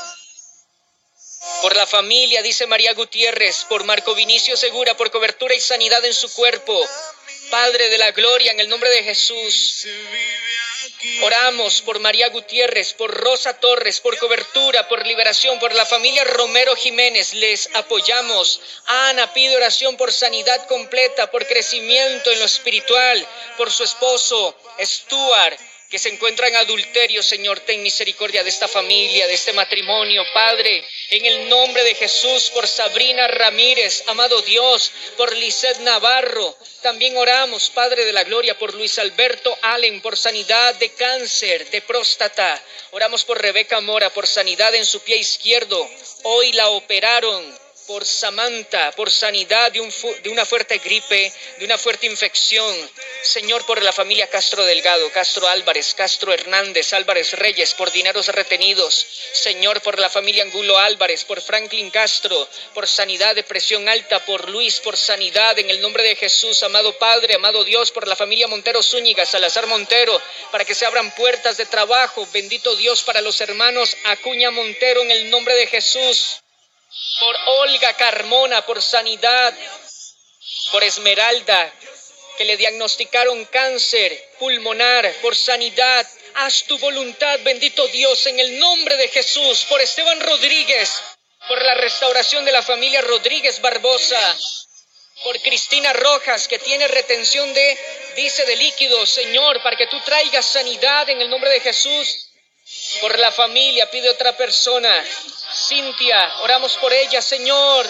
Por 1.63 1.77
la 1.77 1.87
familia, 1.87 2.43
dice 2.43 2.67
María 2.67 2.93
Gutiérrez, 2.95 3.65
por 3.69 3.85
Marco 3.85 4.15
Vinicio 4.15 4.57
Segura, 4.57 4.97
por 4.97 5.11
cobertura 5.11 5.55
y 5.55 5.61
sanidad 5.61 6.05
en 6.05 6.15
su 6.15 6.33
cuerpo. 6.35 6.89
Padre 7.51 7.89
de 7.89 7.99
la 7.99 8.11
gloria, 8.11 8.51
en 8.53 8.61
el 8.61 8.69
nombre 8.69 8.91
de 8.91 9.05
Jesús. 9.05 9.87
Oramos 11.23 11.83
por 11.83 11.99
María 11.99 12.29
Gutiérrez, 12.31 12.95
por 12.95 13.11
Rosa 13.13 13.61
Torres, 13.61 14.01
por 14.01 14.19
cobertura, 14.19 14.89
por 14.89 15.07
liberación, 15.07 15.59
por 15.59 15.75
la 15.75 15.85
familia 15.85 16.25
Romero 16.25 16.75
Jiménez. 16.75 17.35
Les 17.35 17.69
apoyamos. 17.75 18.61
Ana 18.87 19.33
pide 19.33 19.57
oración 19.57 19.97
por 19.97 20.13
sanidad 20.13 20.67
completa, 20.67 21.31
por 21.31 21.47
crecimiento 21.47 22.31
en 22.31 22.39
lo 22.39 22.47
espiritual, 22.47 23.27
por 23.57 23.71
su 23.71 23.85
esposo, 23.85 24.57
Stuart 24.81 25.59
que 25.97 26.01
se 26.01 26.11
encuentra 26.11 26.47
en 26.49 26.57
adulterio, 26.57 27.23
Señor, 27.23 27.61
ten 27.61 27.83
misericordia 27.83 28.45
de 28.45 28.51
esta 28.51 28.69
familia, 28.69 29.27
de 29.27 29.33
este 29.33 29.55
matrimonio, 29.55 30.23
Padre, 30.35 30.85
en 31.09 31.25
el 31.25 31.49
nombre 31.49 31.83
de 31.85 31.95
Jesús, 31.95 32.51
por 32.51 32.69
Sabrina 32.69 33.27
Ramírez, 33.29 34.05
amado 34.07 34.43
Dios, 34.43 34.93
por 35.17 35.35
Lisset 35.35 35.79
Navarro. 35.79 36.55
También 36.83 37.17
oramos, 37.17 37.71
Padre 37.71 38.05
de 38.05 38.13
la 38.13 38.25
Gloria, 38.25 38.59
por 38.59 38.75
Luis 38.75 38.99
Alberto 38.99 39.57
Allen, 39.63 40.03
por 40.03 40.19
sanidad 40.19 40.75
de 40.75 40.91
cáncer, 40.91 41.71
de 41.71 41.81
próstata. 41.81 42.63
Oramos 42.91 43.25
por 43.25 43.41
Rebeca 43.41 43.81
Mora, 43.81 44.11
por 44.11 44.27
sanidad 44.27 44.75
en 44.75 44.85
su 44.85 45.01
pie 45.01 45.17
izquierdo. 45.17 45.89
Hoy 46.25 46.53
la 46.53 46.69
operaron 46.69 47.59
por 47.87 48.05
Samantha, 48.05 48.93
por 48.93 49.11
sanidad 49.11 49.71
de, 49.73 49.81
un 49.81 49.93
de, 50.23 50.29
una 50.29 50.45
fuerte 50.45 50.79
gripe, 50.79 51.33
de 51.59 51.65
una 51.65 51.79
fuerte 51.79 52.07
infección. 52.07 52.75
Señor, 53.23 53.65
por 53.65 53.83
la 53.83 53.93
familia 53.93 54.29
Castro 54.29 54.65
Delgado, 54.65 55.11
Castro 55.13 55.49
Álvarez, 55.49 55.95
Castro 55.95 56.33
Hernández, 56.33 56.93
Álvarez 56.93 57.33
Reyes, 57.33 57.75
por 57.75 57.91
dineros 57.91 58.29
retenidos. 58.29 59.07
Señor, 59.33 59.81
por 59.83 59.99
la 59.99 60.11
familia 60.11 60.43
Angulo 60.43 60.79
Álvarez, 60.79 61.25
por 61.25 61.41
Franklin 61.41 61.91
Castro, 61.91 62.49
por 62.75 62.89
sanidad 62.89 63.35
de 63.35 63.43
presión 63.43 63.89
alta, 63.89 64.25
por 64.25 64.49
Luis, 64.51 64.81
por 64.81 64.97
sanidad 64.97 65.59
en 65.59 65.71
el 65.71 65.81
nombre 65.81 66.03
de 66.03 66.17
Jesús, 66.17 66.63
amado 66.63 66.99
Padre, 66.99 67.35
amado 67.35 67.65
Dios, 67.65 67.91
por 67.91 68.09
la 68.09 68.17
familia 68.17 68.49
Montero 68.49 68.83
Zúñiga, 68.83 69.27
Salazar 69.27 69.67
Montero, 69.67 70.21
para 70.51 70.65
que 70.65 70.75
se 70.75 70.87
abran 70.87 71.15
puertas 71.15 71.57
de 71.57 71.67
trabajo. 71.67 72.27
Bendito 72.33 72.75
Dios 72.77 73.03
para 73.03 73.21
los 73.21 73.41
hermanos 73.41 73.97
Acuña 74.05 74.51
Montero 74.51 75.03
en 75.03 75.11
el 75.11 75.31
nombre 75.31 75.55
de 75.55 75.67
Jesús 75.67 76.41
por 77.21 77.37
Olga 77.47 77.93
Carmona, 77.95 78.65
por 78.67 78.83
sanidad, 78.83 79.55
por 80.71 80.83
Esmeralda, 80.85 81.73
que 82.37 82.45
le 82.45 82.57
diagnosticaron 82.57 83.45
cáncer 83.47 84.31
pulmonar, 84.39 85.13
por 85.23 85.35
sanidad. 85.35 86.07
Haz 86.35 86.65
tu 86.65 86.79
voluntad, 86.79 87.41
bendito 87.43 87.87
Dios, 87.89 88.27
en 88.27 88.39
el 88.39 88.59
nombre 88.59 88.97
de 88.97 89.09
Jesús, 89.09 89.65
por 89.65 89.81
Esteban 89.81 90.21
Rodríguez, 90.21 91.03
por 91.49 91.63
la 91.63 91.75
restauración 91.77 92.45
de 92.45 92.53
la 92.53 92.63
familia 92.63 93.01
Rodríguez 93.01 93.61
Barbosa, 93.61 94.39
por 95.25 95.41
Cristina 95.41 95.93
Rojas, 95.95 96.47
que 96.47 96.59
tiene 96.59 96.89
retención 96.89 97.53
de, 97.55 97.79
dice, 98.17 98.45
de 98.45 98.57
líquidos, 98.57 99.09
Señor, 99.09 99.63
para 99.63 99.77
que 99.77 99.87
tú 99.87 99.99
traigas 100.01 100.45
sanidad 100.45 101.09
en 101.09 101.23
el 101.23 101.31
nombre 101.31 101.51
de 101.51 101.61
Jesús. 101.61 102.29
Por 103.01 103.19
la 103.19 103.31
familia 103.31 103.91
pide 103.91 104.11
otra 104.11 104.37
persona. 104.37 105.05
Cintia, 105.57 106.41
oramos 106.41 106.77
por 106.77 106.93
ella, 106.93 107.23
Señor. 107.23 107.87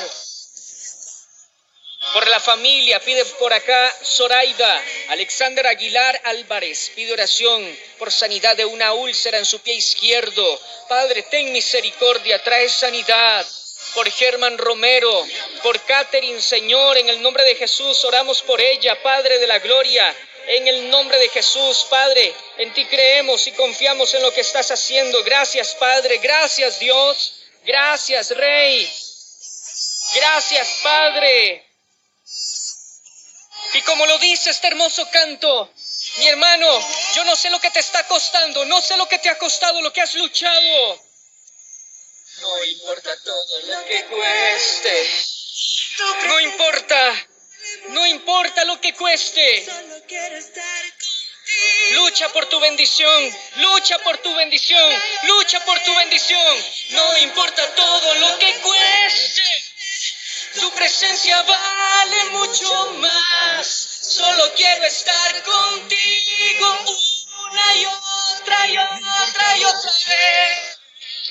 Por 2.12 2.28
la 2.28 2.38
familia 2.38 3.00
pide 3.00 3.24
por 3.24 3.52
acá 3.52 3.94
Zoraida. 4.04 4.82
Alexander 5.08 5.66
Aguilar 5.66 6.20
Álvarez 6.24 6.92
pide 6.94 7.12
oración 7.12 7.78
por 7.98 8.12
sanidad 8.12 8.56
de 8.56 8.64
una 8.64 8.92
úlcera 8.92 9.38
en 9.38 9.44
su 9.44 9.58
pie 9.60 9.74
izquierdo. 9.74 10.60
Padre, 10.88 11.22
ten 11.24 11.52
misericordia, 11.52 12.42
trae 12.42 12.68
sanidad 12.68 13.44
por 13.94 14.10
Germán 14.10 14.58
Romero, 14.58 15.26
por 15.62 15.80
Catherine, 15.84 16.40
Señor, 16.40 16.98
en 16.98 17.08
el 17.08 17.20
nombre 17.20 17.44
de 17.44 17.56
Jesús, 17.56 18.04
oramos 18.04 18.42
por 18.42 18.60
ella, 18.60 19.02
Padre 19.02 19.38
de 19.38 19.46
la 19.46 19.58
Gloria. 19.58 20.14
En 20.48 20.68
el 20.68 20.88
nombre 20.90 21.18
de 21.18 21.28
Jesús, 21.30 21.86
Padre, 21.90 22.32
en 22.58 22.72
ti 22.72 22.84
creemos 22.84 23.46
y 23.48 23.52
confiamos 23.52 24.14
en 24.14 24.22
lo 24.22 24.32
que 24.32 24.42
estás 24.42 24.70
haciendo. 24.70 25.24
Gracias, 25.24 25.74
Padre. 25.74 26.18
Gracias, 26.18 26.78
Dios. 26.78 27.32
Gracias, 27.66 28.30
Rey. 28.30 28.88
Gracias, 30.14 30.68
Padre. 30.84 31.66
Y 33.74 33.82
como 33.82 34.06
lo 34.06 34.18
dice 34.18 34.50
este 34.50 34.68
hermoso 34.68 35.10
canto, 35.10 35.72
mi 36.18 36.28
hermano, 36.28 36.66
yo 37.16 37.24
no 37.24 37.34
sé 37.34 37.50
lo 37.50 37.58
que 37.58 37.72
te 37.72 37.80
está 37.80 38.06
costando, 38.06 38.64
no 38.66 38.80
sé 38.80 38.96
lo 38.96 39.08
que 39.08 39.18
te 39.18 39.28
ha 39.28 39.36
costado, 39.36 39.82
lo 39.82 39.92
que 39.92 40.00
has 40.00 40.14
luchado. 40.14 41.02
No 42.40 42.64
importa 42.64 43.10
todo 43.24 43.60
lo 43.62 43.84
que 43.84 44.04
cueste. 44.04 45.10
No 46.28 46.40
importa. 46.40 47.28
No 47.88 48.06
importa 48.06 48.64
lo 48.64 48.80
que 48.80 48.94
cueste. 48.94 49.66
Lucha 51.90 52.28
por 52.30 52.46
tu 52.46 52.60
bendición, 52.60 53.36
lucha 53.56 53.98
por 54.00 54.18
tu 54.18 54.34
bendición, 54.34 55.02
lucha 55.22 55.64
por 55.64 55.78
tu 55.80 55.94
bendición. 55.96 56.64
No 56.90 57.16
importa 57.18 57.74
todo 57.74 58.14
lo 58.14 58.38
que 58.38 58.52
cueste. 58.60 59.42
Tu 60.60 60.70
presencia 60.72 61.42
vale 61.42 62.24
mucho 62.30 62.92
más. 62.98 63.66
Solo 63.66 64.52
quiero 64.54 64.84
estar 64.86 65.42
contigo 65.42 66.78
una 67.50 67.74
y 67.74 67.86
otra 67.86 68.66
y 68.68 68.78
otra 68.78 69.56
y 69.58 69.64
otra 69.64 69.92
vez. 70.08 70.78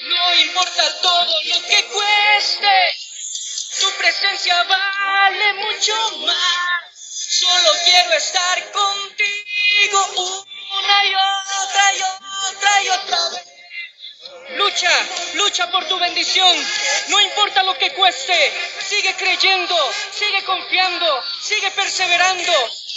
No 0.04 0.36
importa 0.36 1.02
todo 1.02 1.42
lo 1.44 1.62
que 1.68 1.86
cueste. 1.86 2.96
Tu 3.80 3.92
presencia 3.98 4.64
vale 4.64 5.54
mucho 5.54 6.18
más. 6.20 6.38
Solo 6.94 7.72
quiero 7.84 8.14
estar 8.14 8.72
contigo 8.72 9.55
una 9.76 11.06
y 11.06 11.16
otra 11.16 11.94
y 11.94 12.02
otra 12.02 12.84
y 12.84 12.90
otra 12.90 13.30
vez. 13.30 13.56
Lucha, 14.58 14.92
lucha 15.34 15.72
por 15.72 15.86
tu 15.86 15.98
bendición. 16.00 16.56
No 17.10 17.20
importa 17.20 17.64
lo 17.64 17.78
que 17.78 17.92
cueste. 17.94 18.54
Sigue 18.80 19.14
creyendo, 19.16 19.76
sigue 20.12 20.44
confiando, 20.44 21.24
sigue 21.42 21.72
perseverando. 21.72 22.54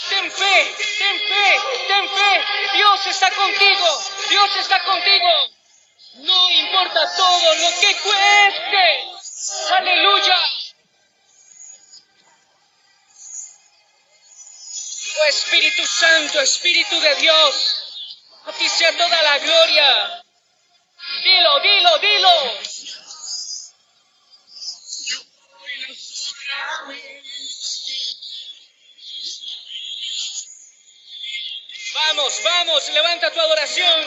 Ten 0.08 0.30
fe, 0.30 0.74
ten 0.98 1.20
fe, 1.20 1.60
ten 1.88 2.08
fe. 2.08 2.44
Dios 2.74 3.06
está 3.06 3.30
contigo, 3.30 4.02
Dios 4.28 4.56
está 4.56 4.84
contigo. 4.84 5.28
No 6.16 6.50
importa 6.50 7.16
todo 7.16 7.54
lo 7.54 7.80
que 7.80 7.96
cueste. 7.96 9.04
Aleluya. 9.76 10.57
Espíritu 15.24 15.86
Santo, 15.86 16.40
Espíritu 16.40 17.00
de 17.00 17.14
Dios, 17.16 17.84
a 18.46 18.52
ti 18.52 18.68
sea 18.68 18.96
toda 18.96 19.22
la 19.22 19.38
gloria. 19.38 20.24
Dilo, 21.22 21.60
dilo, 21.60 21.98
dilo. 21.98 22.60
Vamos, 31.94 32.42
vamos, 32.42 32.88
levanta 32.90 33.32
tu 33.32 33.40
adoración. 33.40 34.06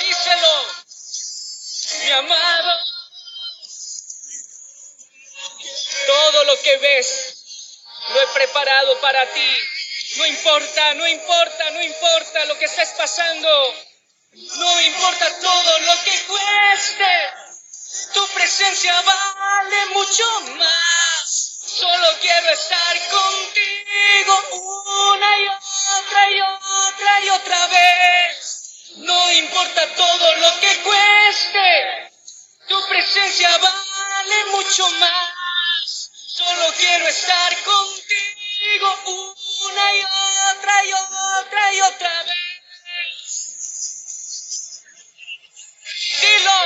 Díselo, 0.00 0.66
mi 2.04 2.10
amado. 2.10 2.80
Todo 6.06 6.44
lo 6.44 6.60
que 6.62 6.76
ves 6.78 7.39
lo 8.12 8.20
he 8.20 8.26
preparado 8.28 9.00
para 9.00 9.26
ti. 9.32 9.60
No 10.16 10.26
importa, 10.26 10.94
no 10.94 11.06
importa, 11.06 11.70
no 11.70 11.82
importa 11.82 12.44
lo 12.46 12.58
que 12.58 12.64
estés 12.64 12.88
pasando. 12.90 13.74
No 14.32 14.80
importa 14.80 15.40
todo 15.40 15.78
lo 15.80 16.04
que 16.04 16.20
cueste. 16.26 17.30
Tu 18.14 18.26
presencia 18.28 18.94
vale 19.02 19.86
mucho 19.86 20.40
más. 20.56 21.50
Solo 21.66 22.08
quiero 22.20 22.50
estar 22.50 23.08
contigo 23.08 24.34
una 25.16 25.38
y 25.38 25.46
otra 25.46 26.30
y 26.30 26.40
otra 26.40 27.20
y 27.20 27.28
otra 27.30 27.66
vez. 27.68 28.96
No 28.96 29.32
importa 29.32 29.94
todo 29.94 30.36
lo 30.36 30.60
que 30.60 30.76
cueste. 30.82 32.10
Tu 32.68 32.88
presencia 32.88 33.58
vale 33.58 34.44
mucho 34.52 34.88
más. 34.90 35.39
Solo 36.40 36.72
quiero 36.72 37.06
estar 37.06 37.62
contigo 37.64 38.98
una 39.04 39.94
y 39.94 40.02
otra 40.56 40.84
y 40.86 40.92
otra 40.92 41.74
y 41.74 41.80
otra 41.82 42.22
vez. 42.22 42.34
Dilo. 46.20 46.60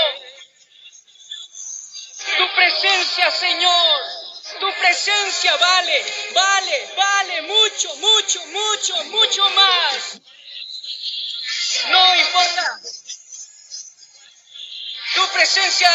Tu 2.38 2.54
presencia, 2.54 3.30
Señor. 3.32 4.00
Tu 4.60 4.74
presencia 4.78 5.56
vale, 5.56 6.30
vale, 6.32 6.94
vale 6.96 7.42
mucho, 7.42 7.96
mucho, 7.96 8.46
mucho, 8.46 9.04
mucho 9.06 9.50
más. 9.50 10.20
No 11.88 12.14
importa. 12.14 12.80
Tu 15.14 15.28
presencia 15.32 15.90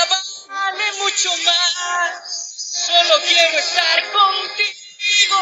vale 0.49 0.91
mucho 0.93 1.37
más. 1.37 2.38
Solo 2.85 3.21
quiero 3.27 3.59
estar 3.59 4.11
contigo 4.11 5.35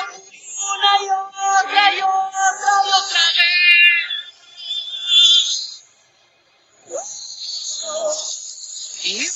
una 0.73 0.91
y 1.03 1.09
otra 1.09 1.93
y 1.93 2.01
otra 2.01 2.83
y 2.83 2.89
otra 2.89 3.25
vez. 3.37 3.57
¿Y? 9.03 9.29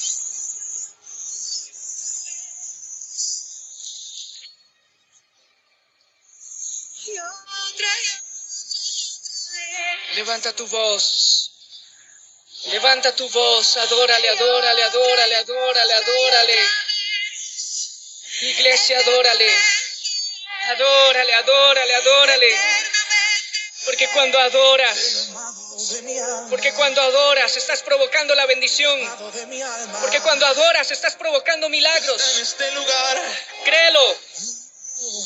Levanta 10.16 10.56
tu 10.56 10.68
voz. 10.68 11.52
Levanta 12.66 13.16
tu 13.16 13.30
voz. 13.30 13.78
Adórale, 13.78 14.30
adórale, 14.30 14.84
adórale, 14.84 15.36
adórale, 15.36 15.94
adórale. 15.94 16.81
Iglesia, 18.42 18.98
adórale. 19.00 19.54
Adórale, 20.70 21.34
adórale, 21.36 21.96
adórale. 21.96 22.58
Porque 23.86 24.08
cuando 24.10 24.40
adoras, 24.40 25.30
porque 26.50 26.74
cuando 26.74 27.02
adoras 27.02 27.56
estás 27.58 27.82
provocando 27.84 28.34
la 28.36 28.46
bendición. 28.46 29.00
Porque 30.02 30.22
cuando 30.22 30.46
adoras 30.46 30.92
estás 30.92 31.16
provocando 31.16 31.70
milagros. 31.70 32.56
Créelo. 33.64 34.20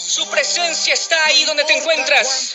Su 0.08 0.30
presencia 0.30 0.94
está 0.94 1.26
ahí 1.26 1.44
donde 1.46 1.66
te 1.66 1.74
encuentras. 1.74 2.54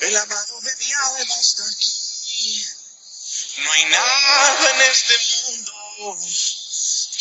El 0.00 0.16
amado 0.16 0.60
de 0.60 0.76
mi 0.76 0.92
alma 0.92 1.40
está 1.40 1.64
aquí. 1.64 2.66
No 3.58 3.72
hay 3.72 3.84
nada 3.86 4.70
en 4.70 4.80
este 4.82 5.14
mundo 5.46 5.72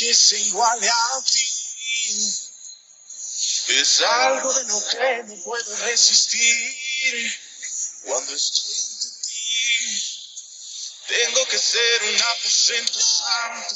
que 0.02 0.16
se 0.16 0.40
iguale 0.40 0.90
a 0.90 1.24
ti. 1.24 1.46
Es 3.68 4.02
algo 4.02 4.52
de 4.52 4.64
lo 4.64 4.88
que 4.88 5.24
no 5.28 5.44
puedo 5.44 5.78
resistir. 5.86 7.40
Cuando 8.06 8.34
estoy 8.34 8.76
ante 8.82 9.10
ti, 9.22 10.02
tengo 11.08 11.46
que 11.50 11.60
ser 11.60 12.04
un 12.04 12.20
aposento 12.20 13.00
santo, 13.00 13.76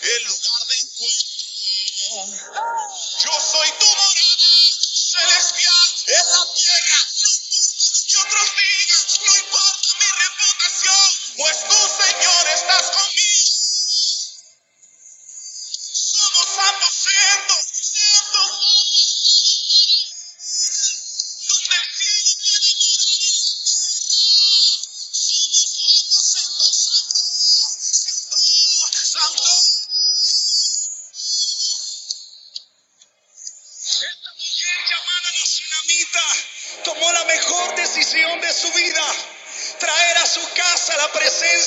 el 0.00 0.24
lugar 0.24 0.66
de 0.66 0.74
encuentro. 0.80 1.38
Yo 3.22 3.40
soy 3.40 3.70
tu 3.78 3.86
morada 3.86 4.48
celestial 4.92 5.94
en 6.06 6.26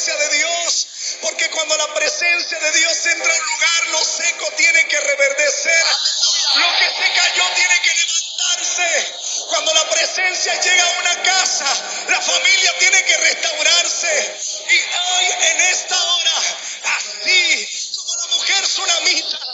presencia 0.02 0.30
de 0.30 0.36
Dios, 0.36 0.88
porque 1.22 1.50
cuando 1.52 1.78
la 1.78 1.94
presencia 1.94 2.60
de 2.60 2.72
Dios 2.72 3.06
entra 3.06 3.34
un 3.34 3.46
lugar, 3.46 3.88
lo 3.90 4.04
seco 4.04 4.52
tiene 4.58 4.88
que 4.88 5.00
reverdecer, 5.00 5.86
lo 6.56 6.68
que 6.80 6.86
se 6.90 7.14
cayó 7.14 7.44
tiene 7.54 7.82
que 7.82 7.94
levantarse. 7.94 9.16
Cuando 9.50 9.74
la 9.76 9.90
presencia 9.92 10.60
llega 10.60 10.84
a 10.84 11.00
una 11.00 11.22
casa, 11.22 11.66
la 12.08 12.20
familia 12.20 12.78
tiene 12.80 13.04
que 13.04 13.18
restaurarse. 13.18 14.36
Y 14.70 14.80
hoy, 14.80 15.26
en 15.52 15.62
esta 15.62 16.04
hora, 16.04 16.42
así 16.98 17.94
como 17.96 18.16
la 18.16 18.28
mujer 18.28 18.64
tsunamita, 18.64 19.51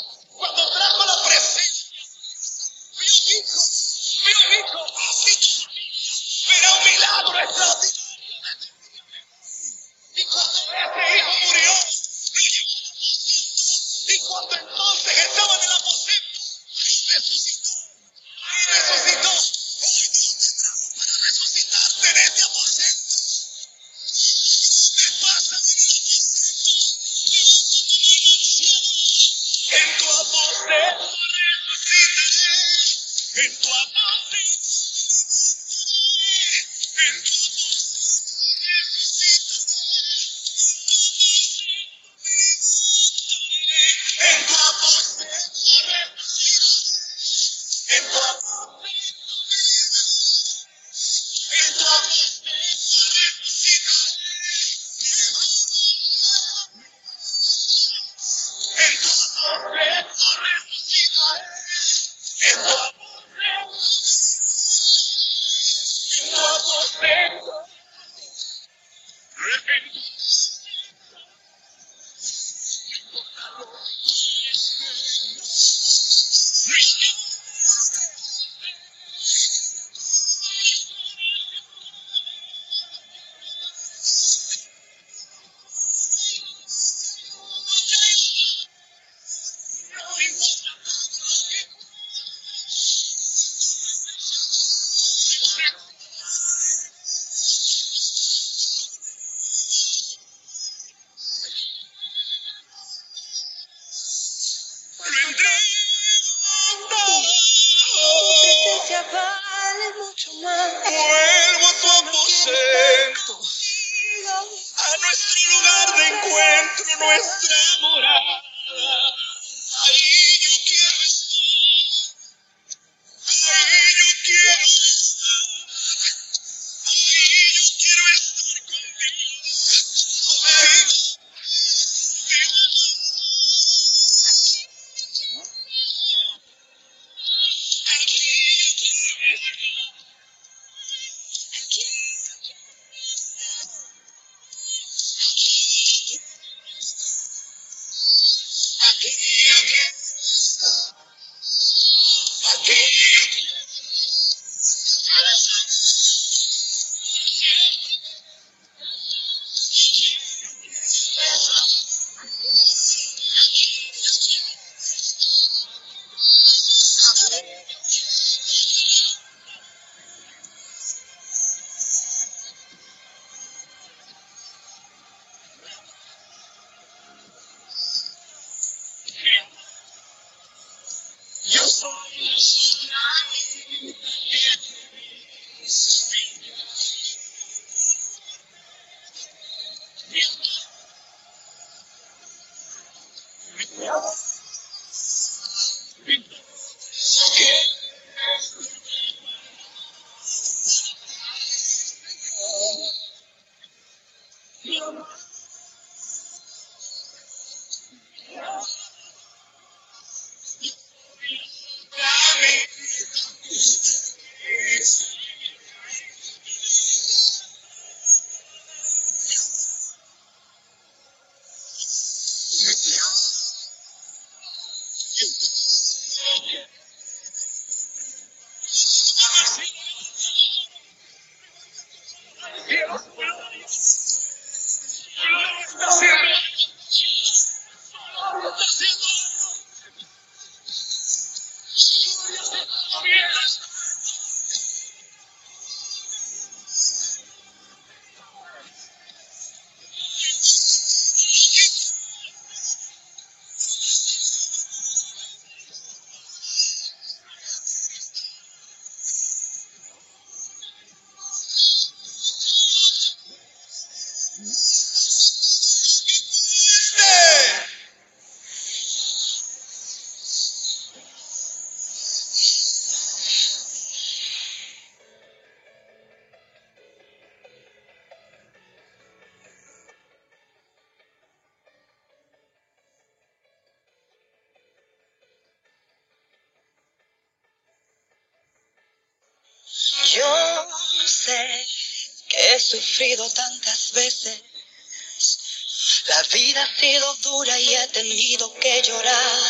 Sido 296.88 297.14
dura 297.16 297.60
y 297.60 297.76
he 297.76 297.88
tenido 297.88 298.54
que 298.56 298.82
llorar 298.82 299.42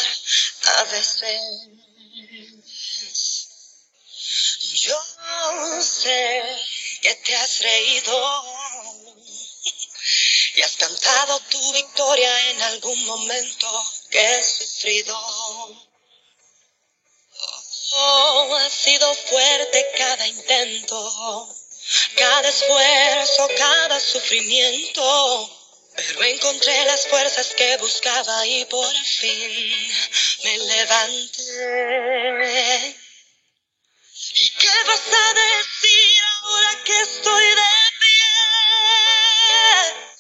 a 0.78 0.84
veces. 0.86 1.42
Yo 4.82 5.00
sé 5.84 6.44
que 7.02 7.16
te 7.16 7.36
has 7.36 7.60
reído 7.60 8.44
y 10.56 10.62
has 10.64 10.76
cantado 10.78 11.40
tu 11.52 11.74
victoria 11.74 12.50
en 12.50 12.62
algún 12.64 13.06
momento 13.06 13.86
que 14.10 14.38
he 14.38 14.44
sufrido. 14.44 15.16
Oh, 17.92 18.56
ha 18.56 18.70
sido 18.70 19.14
fuerte 19.14 19.92
cada 19.96 20.28
intento, 20.28 21.56
cada 22.16 22.50
esfuerzo, 22.50 23.48
cada 23.58 24.00
sufrimiento. 24.00 25.57
Pero 25.98 26.24
encontré 26.24 26.86
las 26.86 27.08
fuerzas 27.08 27.56
que 27.56 27.76
buscaba 27.78 28.46
y 28.46 28.66
por 28.66 28.94
fin 28.94 29.92
me 30.44 30.58
levanté. 30.60 31.42
¿Y 34.34 34.50
qué 34.52 34.84
vas 34.86 35.02
a 35.12 35.34
decir 35.34 36.24
ahora 36.44 36.84
que 36.84 37.02
estoy 37.02 37.48
de 37.50 37.56
pie? 38.00 38.30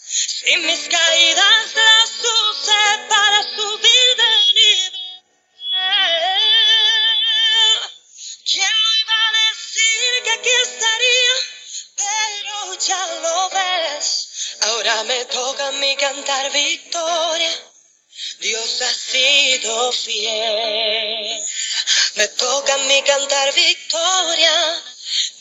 Sin 0.07 0.65
mis 0.65 0.89
caídas 0.89 1.75
las 1.75 2.09
usé 2.25 2.83
Ahora 14.87 15.03
me 15.03 15.25
toca 15.25 15.67
a 15.67 15.71
mí 15.73 15.97
cantar 15.97 16.49
victoria. 16.49 17.51
Dios 18.39 18.81
ha 18.81 18.93
sido 18.93 19.91
fiel. 19.91 21.43
Me 22.15 22.27
toca 22.29 22.73
a 22.73 22.77
mí 22.77 23.03
cantar 23.03 23.53
victoria. 23.53 24.83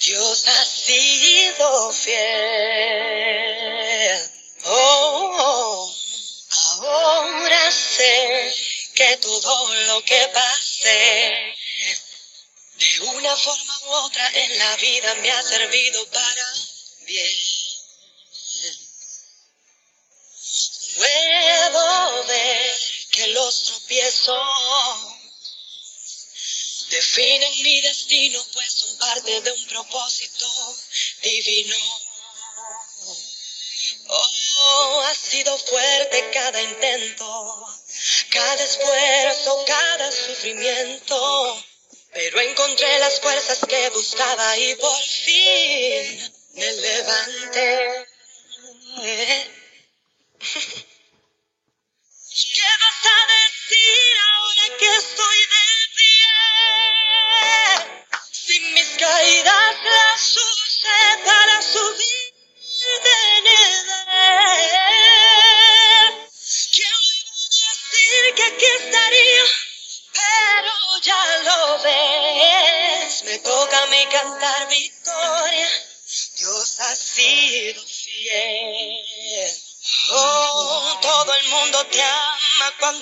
Dios 0.01 0.49
ha 0.49 0.64
sido 0.64 1.92
fiel. 1.92 2.18
Oh, 4.64 5.94
ahora 6.80 7.70
sé 7.70 8.53
que 8.97 9.16
todo 9.18 9.74
lo 9.86 10.05
que 10.05 10.28
pasé, 10.34 11.55
de 12.74 13.01
una 13.01 13.36
forma 13.36 13.78
u 13.84 13.90
otra 14.07 14.28
en 14.34 14.59
la 14.59 14.76
vida 14.76 15.14
me 15.16 15.30
ha 15.30 15.40
servido 15.40 16.05
para 16.07 16.53
bien. 17.07 17.45
Los 23.37 23.64
tropiezos 23.64 24.41
definen 26.89 27.53
mi 27.62 27.80
destino, 27.82 28.43
pues 28.55 28.72
son 28.72 28.97
parte 28.97 29.41
de 29.43 29.53
un 29.53 29.66
propósito 29.66 30.47
divino. 31.22 31.76
Oh, 34.09 35.03
ha 35.07 35.14
sido 35.14 35.59
fuerte 35.59 36.30
cada 36.32 36.62
intento, 36.62 37.66
cada 38.30 38.64
esfuerzo, 38.64 39.64
cada 39.66 40.11
sufrimiento, 40.11 41.64
pero 42.12 42.41
encontré 42.41 42.99
las 43.01 43.20
fuerzas 43.20 43.59
que 43.68 43.91
buscaba 43.91 44.57
y 44.57 44.74
por 44.76 45.03
fin 45.03 46.34
me 46.55 46.72
levanté. 46.72 48.07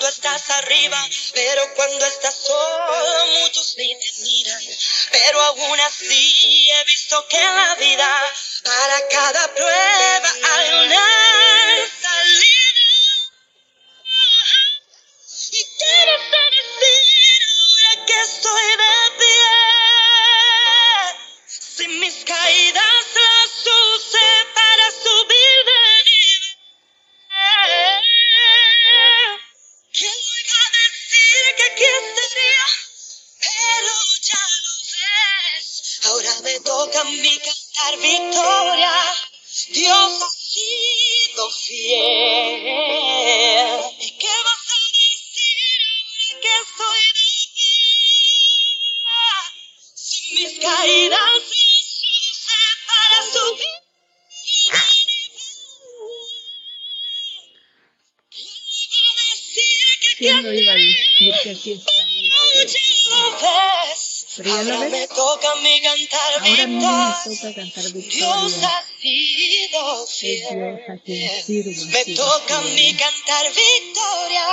Estás 0.07 0.49
arriba, 0.51 0.97
pero 1.33 1.73
cuando 1.75 2.05
estás 2.05 2.35
solo 2.35 3.25
muchos 3.41 3.75
ni 3.77 3.95
te 3.95 4.11
miran. 4.19 4.61
Pero 5.11 5.41
aún 5.41 5.79
así 5.81 6.69
he 6.71 6.83
visto 6.85 7.27
que 7.27 7.37
la 7.37 7.75
vida, 7.75 8.14
aquí 61.55 61.71
estaría? 61.73 62.31
Pero 64.37 64.49
ya 64.49 64.63
lo 64.63 64.73
Ahora 64.73 64.79
ves. 64.89 64.91
me 64.91 65.07
toca 65.07 65.51
a 65.51 65.55
mí 65.55 65.81
cantar 65.81 66.33
Ahora 66.33 66.43
mí 66.43 66.49
me 66.51 66.65
victoria. 66.65 67.15
toca 67.23 67.53
cantar 67.55 67.83
Dios 67.83 67.93
victoria. 67.93 68.67
ha 68.67 68.83
sido 69.01 70.03
Es 70.03 70.19
Dios 70.19 70.79
a 70.89 70.97
quien 71.03 71.29
fiel. 71.29 71.43
sirvo. 71.45 71.85
Me 71.91 72.05
toca 72.15 72.57
a 72.57 72.61
mí 72.61 72.93
cantar 72.95 73.45
victoria. 73.53 74.45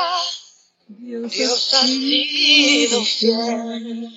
Dios, 0.89 1.33
Dios 1.33 1.75
ha 1.75 1.87
sido 1.87 3.05
fiel. 3.05 4.11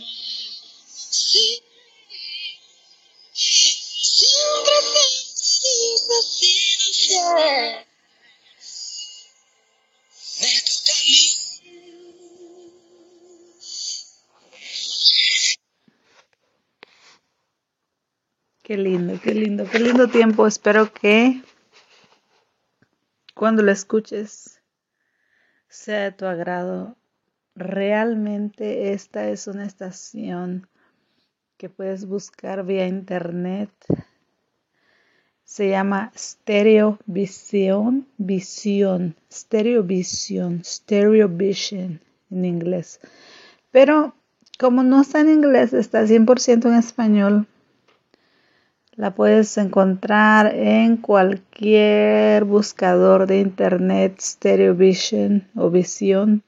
Sí. 1.09 1.61
Siempre 3.33 4.75
Dios 4.93 6.03
ha 6.09 6.21
sido 6.21 6.93
fiel. 6.93 7.84
Qué 18.65 18.77
lindo, 18.77 19.19
qué 19.21 19.35
lindo, 19.35 19.65
qué 19.71 19.77
lindo 19.77 20.07
tiempo. 20.07 20.47
Espero 20.47 20.91
que 20.91 21.43
cuando 23.35 23.61
lo 23.61 23.71
escuches 23.71 24.59
sea 25.67 26.05
de 26.05 26.11
tu 26.11 26.25
agrado. 26.25 26.97
Realmente 27.53 28.91
esta 28.93 29.29
es 29.29 29.45
una 29.45 29.67
estación 29.67 30.67
que 31.57 31.69
puedes 31.69 32.07
buscar 32.07 32.65
vía 32.65 32.87
internet. 32.87 33.69
Se 35.43 35.69
llama 35.69 36.11
Stereo 36.17 36.97
Visión, 37.05 38.07
Visión, 38.17 39.15
Stereo 39.31 39.83
Visión, 39.83 40.63
Stereo 40.65 41.29
Vision 41.29 42.01
en 42.31 42.45
inglés. 42.45 42.99
Pero 43.69 44.15
como 44.57 44.81
no 44.81 45.01
está 45.01 45.19
en 45.19 45.29
inglés, 45.29 45.71
está 45.73 46.03
100% 46.07 46.65
en 46.65 46.73
español. 46.73 47.47
La 48.97 49.13
puedes 49.13 49.57
encontrar 49.57 50.55
en 50.55 50.95
cualquier 50.95 52.45
buscador 52.45 53.27
de 53.27 53.41
internet, 53.41 54.21
Stereo 54.21 54.73
Vision 54.73 55.49
o 55.53 55.69
Visión 55.69 56.43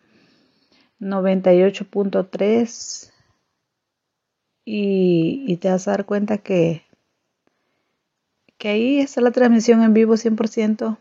98.3 1.01 3.11
y, 4.63 5.43
y 5.45 5.57
te 5.57 5.69
vas 5.69 5.89
a 5.89 5.91
dar 5.91 6.05
cuenta 6.05 6.37
que, 6.37 6.83
que 8.57 8.69
ahí 8.69 8.99
está 8.99 9.19
la 9.19 9.31
transmisión 9.31 9.83
en 9.83 9.93
vivo 9.93 10.13
100%, 10.13 10.97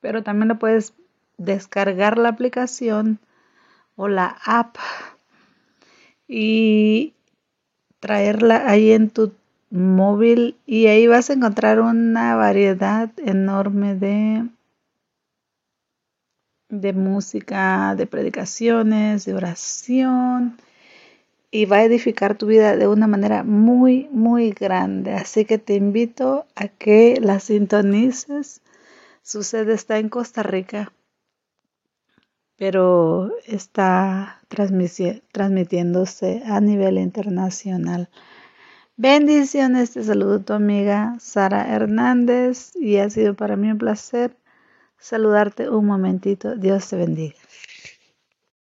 pero 0.00 0.22
también 0.22 0.48
la 0.48 0.58
puedes 0.58 0.94
descargar 1.36 2.16
la 2.16 2.30
aplicación 2.30 3.18
o 3.96 4.08
la 4.08 4.38
app 4.46 4.78
y 6.26 7.12
traerla 8.00 8.70
ahí 8.70 8.92
en 8.92 9.10
tu 9.10 9.34
móvil 9.74 10.56
y 10.66 10.86
ahí 10.86 11.06
vas 11.06 11.30
a 11.30 11.34
encontrar 11.34 11.80
una 11.80 12.36
variedad 12.36 13.10
enorme 13.18 13.94
de 13.94 14.48
de 16.68 16.92
música, 16.92 17.94
de 17.96 18.06
predicaciones, 18.06 19.24
de 19.24 19.34
oración 19.34 20.56
y 21.50 21.66
va 21.66 21.76
a 21.78 21.84
edificar 21.84 22.36
tu 22.36 22.46
vida 22.46 22.76
de 22.76 22.88
una 22.88 23.06
manera 23.06 23.44
muy, 23.44 24.08
muy 24.10 24.50
grande. 24.50 25.12
Así 25.12 25.44
que 25.44 25.58
te 25.58 25.74
invito 25.74 26.46
a 26.56 26.66
que 26.68 27.18
la 27.20 27.38
sintonices. 27.38 28.60
Su 29.22 29.42
sede 29.42 29.74
está 29.74 29.98
en 29.98 30.08
Costa 30.08 30.42
Rica, 30.42 30.92
pero 32.56 33.30
está 33.46 34.40
transmitiéndose 34.48 36.42
a 36.44 36.60
nivel 36.60 36.98
internacional. 36.98 38.08
Bendiciones, 38.96 39.92
te 39.92 40.02
saludo 40.02 40.40
tu 40.40 40.52
amiga 40.52 41.14
Sara 41.20 41.72
Hernández 41.72 42.72
y 42.74 42.96
ha 42.96 43.08
sido 43.08 43.34
para 43.34 43.54
mí 43.56 43.70
un 43.70 43.78
placer 43.78 44.36
saludarte 44.98 45.70
un 45.70 45.86
momentito. 45.86 46.56
Dios 46.56 46.88
te 46.88 46.96
bendiga. 46.96 47.36